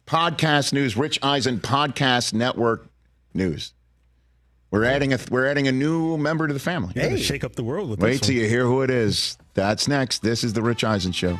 [0.06, 2.88] podcast news, Rich Eisen podcast network
[3.34, 3.74] news.
[4.72, 6.94] We're adding a we're adding a new member to the family.
[6.96, 8.44] You're shake up the world with Wait this till one.
[8.44, 9.38] you hear who it is.
[9.54, 10.22] That's next.
[10.22, 11.40] This is the Rich Eisen Show.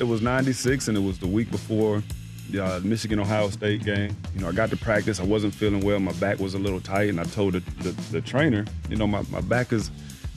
[0.00, 2.02] It was 96, and it was the week before
[2.48, 4.16] the uh, Michigan Ohio State game.
[4.34, 5.20] You know, I got to practice.
[5.20, 6.00] I wasn't feeling well.
[6.00, 9.06] My back was a little tight, and I told the, the, the trainer, you know,
[9.06, 9.90] my, my back is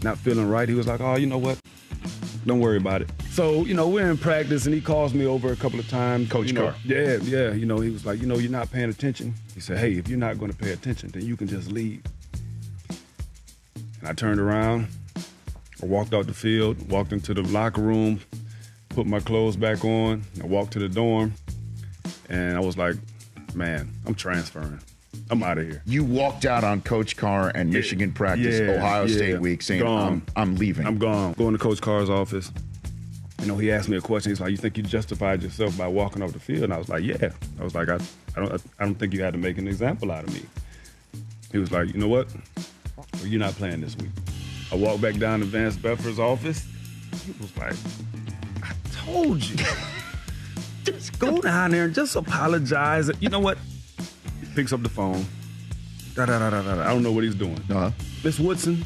[0.03, 0.67] not feeling right.
[0.67, 1.61] He was like, oh, you know what?
[2.45, 3.09] Don't worry about it.
[3.29, 6.29] So, you know, we're in practice, and he calls me over a couple of times.
[6.29, 6.75] Coach you know, Carr.
[6.83, 7.53] Yeah, yeah.
[7.53, 9.33] You know, he was like, you know, you're not paying attention.
[9.53, 12.03] He said, hey, if you're not going to pay attention, then you can just leave.
[14.01, 14.89] And I turned around.
[15.81, 18.19] I walked out the field, walked into the locker room,
[18.93, 20.23] put my clothes back on.
[20.41, 21.33] I walked to the dorm,
[22.29, 22.95] and I was like,
[23.55, 24.79] man, I'm transferring.
[25.29, 25.81] I'm out of here.
[25.85, 29.15] You walked out on Coach Carr and Michigan practice, Yeah, Ohio yeah.
[29.15, 29.85] State week, saying.
[29.85, 30.85] I'm, I'm leaving.
[30.85, 31.33] I'm gone.
[31.33, 32.51] Going to Coach Carr's office.
[33.41, 34.31] You know, he asked me a question.
[34.31, 36.87] He's like, "You think you justified yourself by walking off the field?" And I was
[36.87, 37.29] like, "Yeah."
[37.59, 40.11] I was like, "I, I don't, I don't think you had to make an example
[40.11, 40.41] out of me."
[41.51, 42.27] He was like, "You know what?
[42.95, 44.11] Well, you're not playing this week."
[44.71, 46.65] I walked back down to Vance Bedford's office.
[47.25, 48.12] He was like, "I
[49.05, 49.55] told you,
[50.83, 53.57] just go down there and just apologize." You know what?
[54.41, 55.25] He picks up the phone.
[56.15, 56.81] Da, da, da, da, da.
[56.81, 57.59] I don't know what he's doing.
[57.69, 57.89] Uh-huh.
[58.23, 58.83] Miss Woodson,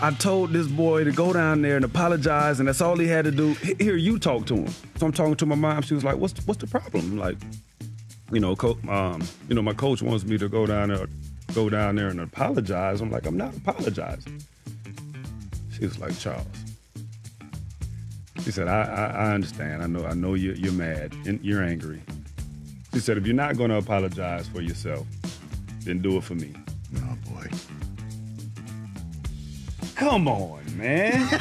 [0.00, 3.24] I told this boy to go down there and apologize, and that's all he had
[3.24, 3.56] to do.
[3.64, 4.68] H- Here, you talk to him.
[4.96, 5.82] So I'm talking to my mom.
[5.82, 7.36] She was like, "What's what's the problem?" I'm like,
[8.32, 11.06] you know, co- um, you know, my coach wants me to go down there,
[11.54, 13.00] go down there and apologize.
[13.00, 14.42] I'm like, I'm not apologizing.
[15.72, 16.46] She was like, Charles.
[18.42, 19.82] She said, I, I, I understand.
[19.82, 22.02] I know, I know you're, you're mad and you're angry.
[22.94, 25.06] She said, if you're not going to apologize for yourself,
[25.84, 26.54] then do it for me.
[26.96, 27.46] Oh boy.
[29.94, 31.28] Come on, man.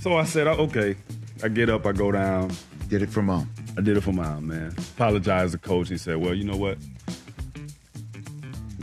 [0.00, 0.96] so I said, "Oh, okay.
[1.42, 2.50] I get up, I go down.
[2.88, 3.50] Did it for mom.
[3.76, 4.74] I did it for mom, man.
[4.96, 5.88] Apologized to coach.
[5.88, 6.78] He said, well, you know what?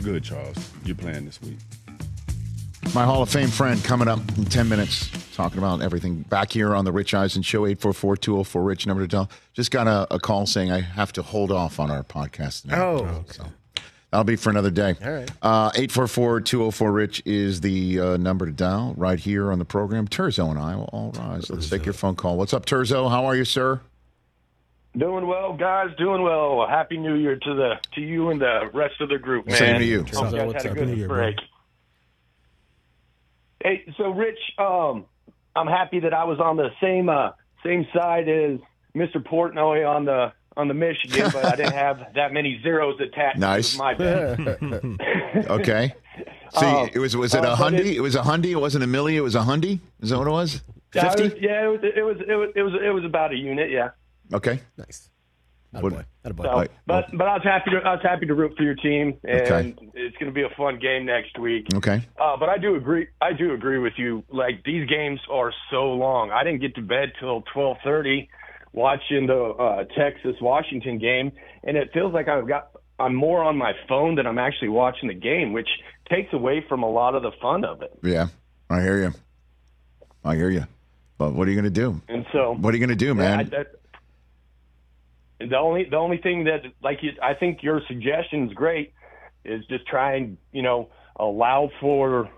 [0.02, 0.56] Good, Charles.
[0.84, 1.58] You're playing this week.
[2.94, 6.74] My Hall of Fame friend coming up in 10 minutes, talking about everything back here
[6.74, 9.30] on the Rich Eisen Show, 844 204 Rich, number to tell.
[9.54, 12.78] Just got a, a call saying I have to hold off on our podcast tonight.
[12.78, 13.44] Oh, So
[14.10, 14.94] that'll be for another day.
[15.02, 15.30] All right.
[15.40, 20.06] Uh, 844 204 Rich is the uh, number to dial right here on the program.
[20.06, 21.48] Turzo and I will all rise.
[21.48, 22.36] Let's take your phone call.
[22.36, 23.08] What's up, Turzo?
[23.08, 23.80] How are you, sir?
[24.98, 25.88] Doing well, guys.
[25.96, 26.66] Doing well.
[26.68, 29.56] Happy New Year to the to you and the rest of the group, man.
[29.56, 30.00] Same to you.
[30.12, 30.74] Hope you guys what's had a up.
[30.76, 31.30] good New Year, bro.
[33.62, 33.84] Break.
[33.86, 35.06] Hey, so Rich, um,
[35.56, 37.30] I'm happy that I was on the same uh,
[37.64, 38.58] same side as
[38.94, 39.16] Mr.
[39.16, 43.38] Portnoy on the on the Michigan, but I didn't have that many zeros attached.
[43.38, 43.76] Nice.
[43.78, 44.38] my bet.
[45.48, 45.94] Okay.
[46.58, 47.78] See, Um, it was was it uh, a but hundy?
[47.80, 48.50] it- It was a hundy.
[48.50, 49.14] It wasn't a milli.
[49.14, 49.80] It was a hundy.
[50.02, 50.62] Is that what it was?
[50.94, 51.22] Yeah, it Fifty.
[51.22, 53.70] was, yeah, it was, it was it was it was it was about a unit,
[53.70, 53.90] yeah.
[54.30, 54.60] Okay.
[54.76, 55.08] Nice.
[55.72, 56.04] What- Attaboy.
[56.24, 56.42] Attaboy.
[56.44, 56.70] So, Right.
[56.86, 59.40] but but I was happy to I was happy to root for your team, and
[59.40, 59.74] Okay.
[59.94, 61.66] it's going to be a fun game next week.
[61.74, 62.02] Okay.
[62.20, 63.06] Uh, but I do agree.
[63.20, 64.22] I do agree with you.
[64.30, 66.30] Like these games are so long.
[66.30, 68.28] I didn't get to bed till twelve thirty,
[68.72, 71.32] watching the uh, Texas Washington game,
[71.64, 72.68] and it feels like I've got
[72.98, 75.68] I'm more on my phone than I'm actually watching the game, which
[76.08, 77.92] takes away from a lot of the fun of it.
[78.02, 78.26] Yeah,
[78.70, 79.12] I hear you.
[80.24, 80.66] I hear you.
[81.18, 82.00] But what are you going to do?
[82.08, 83.40] And so, What are you going to do, man?
[83.40, 83.66] I, that,
[85.50, 88.92] the only the only thing that like you, I think your suggestion is great
[89.44, 92.28] is just try and you know allow for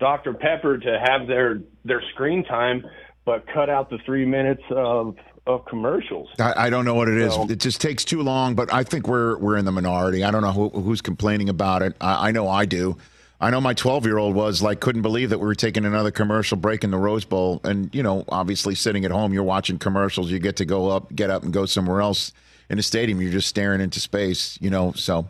[0.00, 2.84] Dr Pepper to have their their screen time,
[3.24, 6.28] but cut out the three minutes of of commercials.
[6.38, 7.32] I, I don't know what it is.
[7.34, 8.54] So- It just takes too long.
[8.54, 10.22] But I think we're we're in the minority.
[10.22, 11.96] I don't know who, who's complaining about it.
[12.00, 12.96] I, I know I do.
[13.40, 16.10] I know my 12 year old was like couldn't believe that we were taking another
[16.10, 19.78] commercial break in the Rose Bowl, and you know, obviously sitting at home, you're watching
[19.78, 20.30] commercials.
[20.30, 22.32] You get to go up, get up, and go somewhere else
[22.70, 23.20] in a stadium.
[23.20, 24.92] You're just staring into space, you know.
[24.92, 25.26] So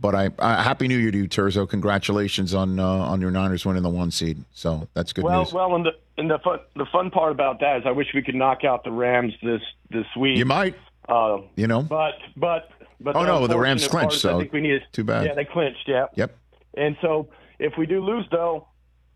[0.00, 1.68] But I, I happy New Year to you, Terzo.
[1.68, 4.42] Congratulations on uh, on your Niners winning the one seed.
[4.52, 5.52] So that's good well, news.
[5.52, 8.22] well, and the and the fun the fun part about that is I wish we
[8.22, 10.38] could knock out the Rams this this week.
[10.38, 10.74] You might.
[11.08, 11.82] Uh, You know?
[11.82, 12.70] but but
[13.00, 15.26] but Oh, no, the Rams clinched, so I think we need too bad.
[15.26, 15.88] Yeah, they clinched.
[15.88, 16.06] Yeah.
[16.14, 16.36] Yep.
[16.76, 17.28] And so
[17.58, 18.68] if we do lose, though,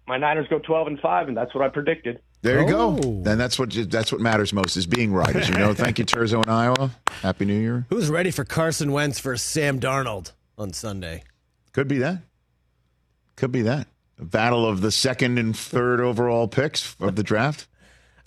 [0.08, 2.20] my Niners go twelve and five, and that's what I predicted.
[2.46, 2.96] There you Oh.
[2.96, 3.22] go.
[3.22, 5.34] Then that's what that's what matters most is being right.
[5.34, 5.74] As you know.
[5.74, 6.90] Thank you, Terzo in Iowa.
[7.22, 7.86] Happy New Year.
[7.90, 11.24] Who's ready for Carson Wentz versus Sam Darnold on Sunday?
[11.72, 12.22] Could be that.
[13.36, 13.88] Could be that.
[14.18, 17.66] A battle of the second and third overall picks of the draft.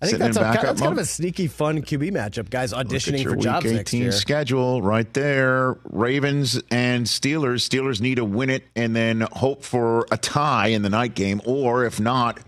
[0.01, 2.49] I think that's, a, that's kind of a sneaky, fun QB matchup.
[2.49, 4.11] Guys auditioning for week jobs 18 next year.
[4.13, 5.77] schedule right there.
[5.83, 7.67] Ravens and Steelers.
[7.67, 11.41] Steelers need to win it and then hope for a tie in the night game,
[11.43, 12.39] or if not,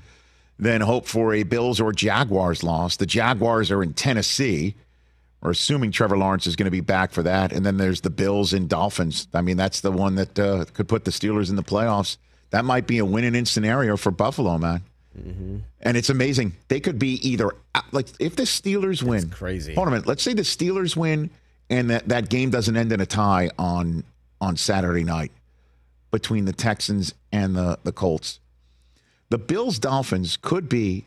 [0.61, 2.95] then hope for a Bills or Jaguars loss.
[2.95, 4.75] The Jaguars are in Tennessee.
[5.41, 8.11] We're assuming Trevor Lawrence is going to be back for that, and then there's the
[8.11, 9.27] Bills and Dolphins.
[9.33, 12.17] I mean, that's the one that uh, could put the Steelers in the playoffs.
[12.51, 14.83] That might be a win-in scenario for Buffalo, man.
[15.81, 16.53] And it's amazing.
[16.67, 17.51] They could be either
[17.91, 19.29] like if the Steelers win.
[19.29, 19.73] crazy.
[19.73, 20.07] Hold on a minute.
[20.07, 21.29] Let's say the Steelers win
[21.69, 24.03] and that, that game doesn't end in a tie on
[24.39, 25.31] on Saturday night
[26.11, 28.39] between the Texans and the, the Colts.
[29.31, 31.05] The Bills Dolphins could be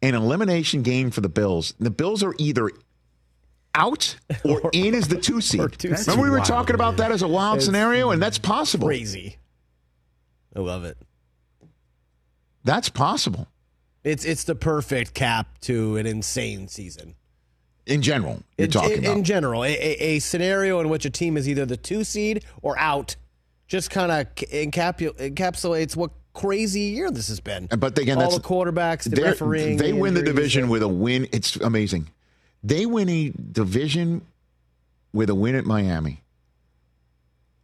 [0.00, 1.74] an elimination game for the Bills.
[1.80, 2.70] The Bills are either
[3.74, 4.14] out
[4.44, 5.72] or in as the two seed.
[5.78, 8.38] two Remember we were Wild, talking about that as a wild It's scenario, and that's
[8.38, 8.86] possible.
[8.86, 9.38] Crazy.
[10.54, 10.96] I love it.
[12.62, 13.48] That's possible
[14.04, 17.16] It's it's the perfect cap to an insane season.
[17.86, 18.42] in general.
[18.56, 19.16] You're In, talking in, about.
[19.18, 22.44] in general, a, a, a scenario in which a team is either the two seed
[22.62, 23.16] or out,
[23.66, 27.66] just kind of encapsulates what crazy year this has been.
[27.66, 31.28] But again, all the quarterbacks, the refereeing, They win the division with a win.
[31.32, 32.08] It's amazing.
[32.62, 34.22] They win a division
[35.12, 36.20] with a win at Miami.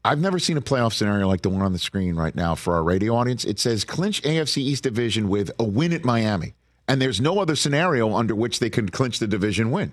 [0.02, 2.74] I've never seen a playoff scenario like the one on the screen right now for
[2.74, 3.44] our radio audience.
[3.44, 6.54] It says clinch AFC East division with a win at Miami.
[6.88, 9.92] And there's no other scenario under which they can clinch the division win.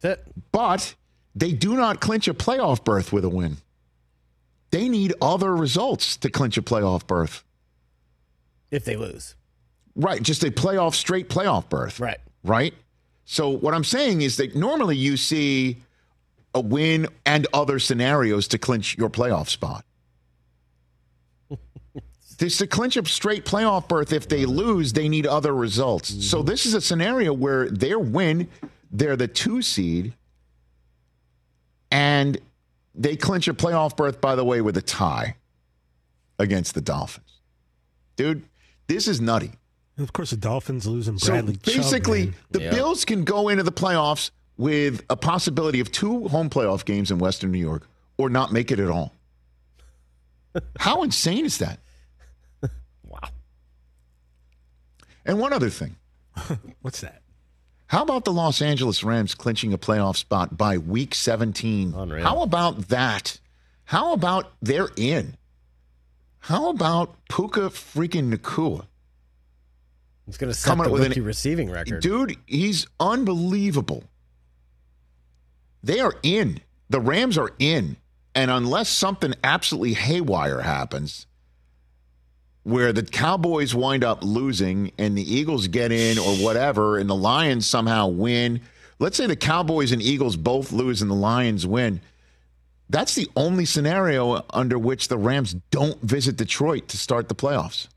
[0.00, 0.26] That's it.
[0.52, 0.94] But
[1.34, 3.56] they do not clinch a playoff berth with a win.
[4.70, 7.44] They need other results to clinch a playoff berth.
[8.70, 9.34] If they lose.
[9.94, 12.00] Right, just a playoff straight playoff berth.
[12.00, 12.18] Right.
[12.44, 12.74] Right?
[13.24, 15.78] So what I'm saying is that normally you see
[16.54, 19.84] a win and other scenarios to clinch your playoff spot.
[22.38, 26.08] this to clinch a straight playoff berth if they lose, they need other results.
[26.24, 26.46] So mm-hmm.
[26.46, 28.48] this is a scenario where their win,
[28.90, 30.14] they're the 2 seed
[31.90, 32.38] and
[32.94, 35.36] they clinch a playoff berth by the way with a tie
[36.38, 37.40] against the Dolphins.
[38.16, 38.42] Dude,
[38.88, 39.52] this is nutty.
[39.96, 41.54] And of course, the Dolphins losing So Bradley.
[41.56, 42.34] Chubb, basically, man.
[42.50, 47.10] the Bills can go into the playoffs with a possibility of two home playoff games
[47.10, 49.12] in Western New York or not make it at all.
[50.78, 51.78] How insane is that?
[53.04, 53.28] Wow.
[55.24, 55.96] And one other thing.
[56.82, 57.22] What's that?
[57.86, 61.94] How about the Los Angeles Rams clinching a playoff spot by week 17?
[61.94, 62.22] Unreal.
[62.22, 63.40] How about that?
[63.84, 65.37] How about they're in?
[66.40, 68.86] How about Puka freaking Nacua?
[70.26, 72.02] He's going to set Coming the up with an- rookie receiving record.
[72.02, 74.04] Dude, he's unbelievable.
[75.82, 76.60] They are in.
[76.90, 77.96] The Rams are in.
[78.34, 81.26] And unless something absolutely haywire happens,
[82.62, 87.14] where the Cowboys wind up losing and the Eagles get in or whatever, and the
[87.16, 88.60] Lions somehow win,
[88.98, 92.00] let's say the Cowboys and Eagles both lose and the Lions win.
[92.90, 97.88] That's the only scenario under which the Rams don't visit Detroit to start the playoffs.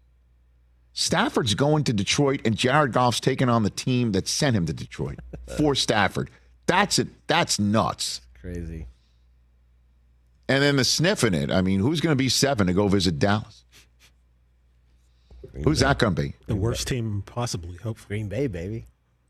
[0.93, 4.73] Stafford's going to Detroit, and Jared Goff's taking on the team that sent him to
[4.73, 5.19] Detroit
[5.57, 6.29] for Stafford.
[6.67, 7.07] That's it.
[7.27, 8.21] That's nuts.
[8.39, 8.87] Crazy.
[10.49, 11.49] And then the sniffing it.
[11.49, 13.63] I mean, who's going to be seven to go visit Dallas?
[15.63, 16.33] Who's that going to be?
[16.47, 18.85] The worst team possibly, Hope Green Bay, baby.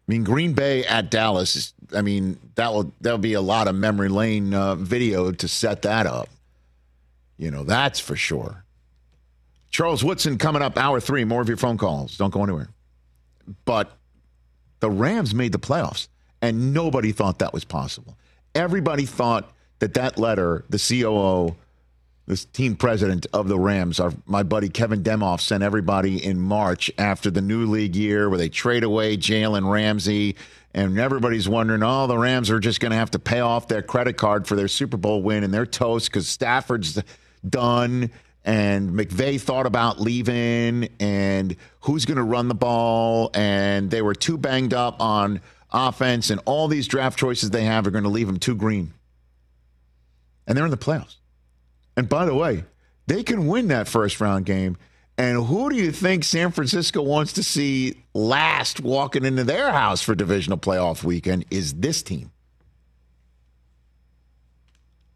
[0.07, 1.55] I mean, Green Bay at Dallas.
[1.55, 5.47] Is, I mean, that will that'll be a lot of memory lane uh, video to
[5.47, 6.29] set that up.
[7.37, 8.65] You know, that's for sure.
[9.69, 11.23] Charles Woodson coming up hour three.
[11.23, 12.17] More of your phone calls.
[12.17, 12.69] Don't go anywhere.
[13.65, 13.97] But
[14.79, 16.07] the Rams made the playoffs,
[16.41, 18.17] and nobody thought that was possible.
[18.53, 21.55] Everybody thought that that letter, the COO,
[22.32, 26.89] this team president of the Rams, our, my buddy Kevin Demoff, sent everybody in March
[26.97, 30.38] after the new league year where they trade away Jalen Ramsey.
[30.73, 33.82] And everybody's wondering, oh, the Rams are just going to have to pay off their
[33.82, 37.03] credit card for their Super Bowl win and they're toast because Stafford's
[37.47, 38.09] done.
[38.45, 43.29] And McVay thought about leaving and who's going to run the ball.
[43.34, 46.29] And they were too banged up on offense.
[46.29, 48.93] And all these draft choices they have are going to leave them too green.
[50.47, 51.17] And they're in the playoffs.
[52.01, 52.63] And by the way,
[53.05, 54.75] they can win that first round game.
[55.19, 60.01] And who do you think San Francisco wants to see last walking into their house
[60.01, 62.31] for divisional playoff weekend is this team.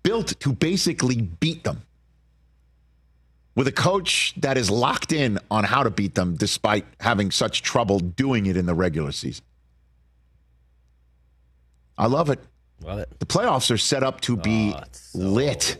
[0.03, 1.81] Built to basically beat them.
[3.55, 7.63] With a coach that is locked in on how to beat them despite having such
[7.63, 9.43] trouble doing it in the regular season.
[11.97, 12.41] I love it.
[12.83, 13.09] Love it.
[13.17, 14.83] The playoffs are set up to be oh,
[15.15, 15.77] lit.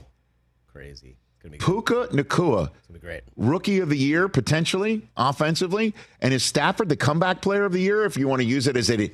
[0.76, 1.15] Crazy.
[1.59, 2.69] Puka Nacua,
[2.99, 3.21] great.
[3.38, 8.03] rookie of the year potentially offensively, and is Stafford the comeback player of the year?
[8.03, 9.09] If you want to use it as a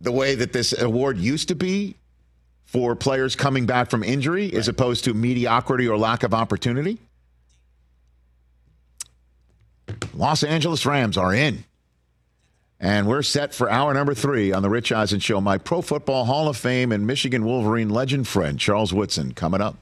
[0.00, 1.96] the way that this award used to be
[2.66, 6.98] for players coming back from injury, as opposed to mediocrity or lack of opportunity.
[10.14, 11.64] Los Angeles Rams are in.
[12.78, 15.40] And we're set for hour number three on the Rich Eisen Show.
[15.40, 19.76] My Pro Football Hall of Fame and Michigan Wolverine legend friend, Charles Woodson, coming up.